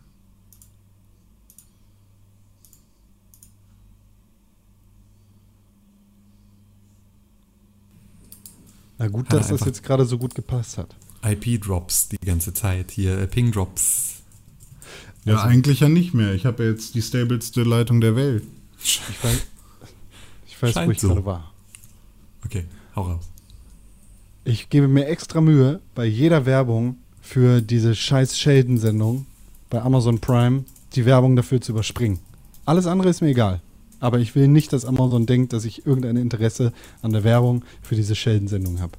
na 8.96 9.08
gut, 9.08 9.30
dass 9.30 9.48
das 9.48 9.66
jetzt 9.66 9.82
gerade 9.82 10.06
so 10.06 10.16
gut 10.16 10.34
gepasst 10.34 10.78
hat. 10.78 10.96
IP-Drops 11.22 12.08
die 12.08 12.18
ganze 12.18 12.52
Zeit. 12.54 12.90
Hier, 12.90 13.18
äh, 13.18 13.26
Ping-Drops. 13.26 14.16
Ja, 15.24 15.34
Also- 15.36 15.48
eigentlich 15.48 15.80
ja 15.80 15.88
nicht 15.88 16.14
mehr. 16.14 16.34
Ich 16.34 16.46
habe 16.46 16.64
ja 16.64 16.70
jetzt 16.70 16.94
die 16.94 17.02
stabilste 17.02 17.62
Leitung 17.62 18.00
der 18.00 18.16
Welt. 18.16 18.44
Ich 18.82 19.00
weiß, 19.22 19.38
ich 20.46 20.62
weiß 20.62 20.70
wo 20.70 20.72
Scheint 20.80 20.92
ich 20.92 21.00
so. 21.00 21.08
gerade 21.08 21.24
war. 21.24 21.52
Okay, 22.44 22.64
hau 22.94 23.02
raus. 23.02 23.24
Ich 24.44 24.70
gebe 24.70 24.88
mir 24.88 25.06
extra 25.06 25.40
Mühe 25.40 25.80
bei 25.94 26.06
jeder 26.06 26.46
Werbung 26.46 26.96
für 27.20 27.60
diese 27.60 27.94
scheiß 27.94 28.38
Sheldon-Sendung 28.38 29.26
bei 29.68 29.82
Amazon 29.82 30.20
Prime, 30.20 30.64
die 30.94 31.04
Werbung 31.04 31.36
dafür 31.36 31.60
zu 31.60 31.72
überspringen. 31.72 32.20
Alles 32.64 32.86
andere 32.86 33.10
ist 33.10 33.20
mir 33.20 33.28
egal. 33.28 33.60
Aber 34.00 34.20
ich 34.20 34.34
will 34.36 34.46
nicht, 34.48 34.72
dass 34.72 34.84
Amazon 34.84 35.26
denkt, 35.26 35.52
dass 35.52 35.64
ich 35.64 35.84
irgendein 35.84 36.16
Interesse 36.16 36.72
an 37.02 37.12
der 37.12 37.24
Werbung 37.24 37.64
für 37.82 37.96
diese 37.96 38.14
Sheldon-Sendung 38.14 38.80
habe. 38.80 38.92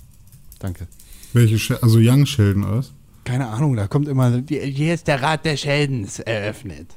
Danke. 0.60 0.88
Welche, 1.34 1.60
Sh 1.60 1.72
also 1.82 2.00
Young 2.00 2.26
Sheldon, 2.26 2.64
oder 2.64 2.78
was? 2.78 2.94
Keine 3.24 3.48
Ahnung, 3.48 3.76
da 3.76 3.88
kommt 3.88 4.08
immer, 4.08 4.42
hier 4.50 4.94
ist 4.94 5.08
der 5.08 5.22
Rat 5.22 5.46
der 5.46 5.58
Sheldons 5.58 6.20
eröffnet. 6.20 6.96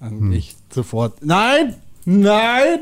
Und 0.00 0.32
ich 0.32 0.56
sofort, 0.70 1.24
nein, 1.24 1.74
nein! 2.04 2.80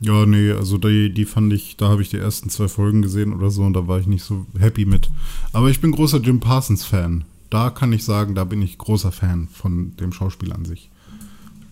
Ja, 0.00 0.24
nee, 0.24 0.52
also 0.52 0.78
die, 0.78 1.12
die 1.12 1.26
fand 1.26 1.52
ich, 1.52 1.76
da 1.76 1.88
habe 1.88 2.00
ich 2.00 2.08
die 2.08 2.16
ersten 2.16 2.48
zwei 2.48 2.68
Folgen 2.68 3.02
gesehen 3.02 3.34
oder 3.34 3.50
so 3.50 3.62
und 3.62 3.74
da 3.74 3.86
war 3.86 4.00
ich 4.00 4.06
nicht 4.06 4.24
so 4.24 4.46
happy 4.58 4.86
mit. 4.86 5.10
Aber 5.52 5.68
ich 5.68 5.80
bin 5.80 5.92
großer 5.92 6.18
Jim 6.18 6.40
Parsons-Fan. 6.40 7.24
Da 7.50 7.68
kann 7.68 7.92
ich 7.92 8.04
sagen, 8.04 8.34
da 8.34 8.44
bin 8.44 8.62
ich 8.62 8.78
großer 8.78 9.12
Fan 9.12 9.48
von 9.52 9.94
dem 9.96 10.12
Schauspieler 10.12 10.54
an 10.54 10.64
sich. 10.64 10.90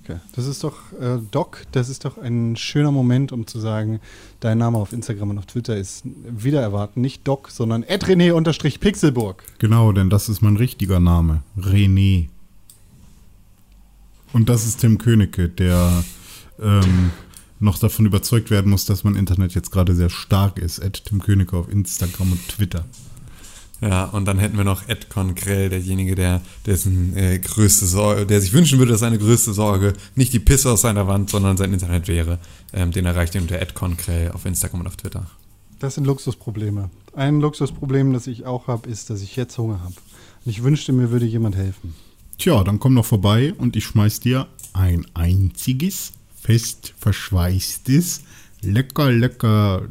Okay. 0.08 0.18
Das 0.32 0.46
ist 0.46 0.64
doch, 0.64 0.92
äh, 1.00 1.18
Doc, 1.30 1.66
das 1.72 1.90
ist 1.90 2.04
doch 2.06 2.16
ein 2.16 2.56
schöner 2.56 2.90
Moment, 2.90 3.30
um 3.30 3.46
zu 3.46 3.60
sagen, 3.60 4.00
dein 4.40 4.56
Name 4.56 4.78
auf 4.78 4.92
Instagram 4.94 5.30
und 5.30 5.38
auf 5.38 5.46
Twitter 5.46 5.76
ist 5.76 6.04
wieder 6.04 6.62
erwarten, 6.62 7.02
nicht 7.02 7.28
Doc, 7.28 7.50
sondern 7.50 7.84
René-Pixelburg. 7.84 9.42
Genau, 9.58 9.92
denn 9.92 10.08
das 10.08 10.30
ist 10.30 10.40
mein 10.40 10.56
richtiger 10.56 10.98
Name. 10.98 11.42
René. 11.58 12.28
Und 14.32 14.48
das 14.48 14.64
ist 14.66 14.80
Tim 14.80 14.96
Königke, 14.98 15.48
der 15.50 16.04
ähm, 16.60 17.10
noch 17.60 17.78
davon 17.78 18.06
überzeugt 18.06 18.50
werden 18.50 18.70
muss, 18.70 18.86
dass 18.86 19.04
mein 19.04 19.14
Internet 19.14 19.54
jetzt 19.54 19.70
gerade 19.70 19.94
sehr 19.94 20.10
stark 20.10 20.58
ist. 20.58 20.82
At 20.82 21.04
Tim 21.04 21.20
Königke 21.20 21.56
auf 21.56 21.70
Instagram 21.70 22.32
und 22.32 22.48
Twitter. 22.48 22.84
Ja, 23.80 24.06
und 24.06 24.24
dann 24.24 24.38
hätten 24.38 24.56
wir 24.56 24.64
noch 24.64 24.88
Ed 24.88 25.08
Conkrell, 25.08 25.68
derjenige, 25.68 26.16
der 26.16 26.40
dessen 26.66 27.16
äh, 27.16 27.38
größte 27.38 27.86
Sorge, 27.86 28.26
der 28.26 28.40
sich 28.40 28.52
wünschen 28.52 28.78
würde, 28.78 28.92
dass 28.92 29.00
seine 29.00 29.18
größte 29.18 29.52
Sorge 29.52 29.92
nicht 30.16 30.32
die 30.32 30.40
Pisse 30.40 30.72
aus 30.72 30.80
seiner 30.80 31.06
Wand, 31.06 31.30
sondern 31.30 31.56
sein 31.56 31.72
Internet 31.72 32.08
wäre. 32.08 32.38
Ähm, 32.72 32.90
den 32.90 33.06
erreicht 33.06 33.36
ihr 33.36 33.40
unter 33.40 33.60
Ed 33.60 33.74
Conkrell 33.74 34.32
auf 34.32 34.44
Instagram 34.46 34.80
und 34.80 34.86
auf 34.88 34.96
Twitter. 34.96 35.26
Das 35.78 35.94
sind 35.94 36.06
Luxusprobleme. 36.06 36.90
Ein 37.14 37.40
Luxusproblem, 37.40 38.12
das 38.12 38.26
ich 38.26 38.46
auch 38.46 38.66
habe, 38.66 38.88
ist, 38.88 39.10
dass 39.10 39.22
ich 39.22 39.36
jetzt 39.36 39.56
Hunger 39.58 39.80
habe. 39.80 39.94
Und 40.44 40.50
ich 40.50 40.64
wünschte, 40.64 40.92
mir 40.92 41.12
würde 41.12 41.26
jemand 41.26 41.54
helfen. 41.54 41.94
Tja, 42.36 42.64
dann 42.64 42.80
komm 42.80 42.94
noch 42.94 43.04
vorbei 43.04 43.54
und 43.58 43.76
ich 43.76 43.84
schmeiß 43.84 44.20
dir 44.20 44.48
ein 44.72 45.06
einziges, 45.14 46.12
fest 46.34 46.94
verschweißtes, 46.98 48.22
lecker, 48.60 49.12
lecker, 49.12 49.82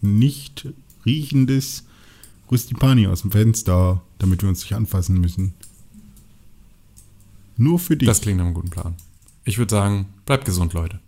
nicht 0.00 0.68
riechendes 1.04 1.84
Rustipani 2.50 3.06
aus 3.06 3.22
dem 3.22 3.30
Fenster, 3.30 4.02
damit 4.18 4.42
wir 4.42 4.48
uns 4.48 4.62
nicht 4.62 4.74
anfassen 4.74 5.20
müssen. 5.20 5.54
Nur 7.56 7.78
für 7.78 7.96
dich. 7.96 8.06
Das 8.06 8.20
klingt 8.20 8.38
nach 8.38 8.46
einem 8.46 8.54
guten 8.54 8.70
Plan. 8.70 8.94
Ich 9.44 9.58
würde 9.58 9.70
sagen, 9.70 10.06
bleibt 10.24 10.44
gesund, 10.44 10.72
Leute. 10.74 11.00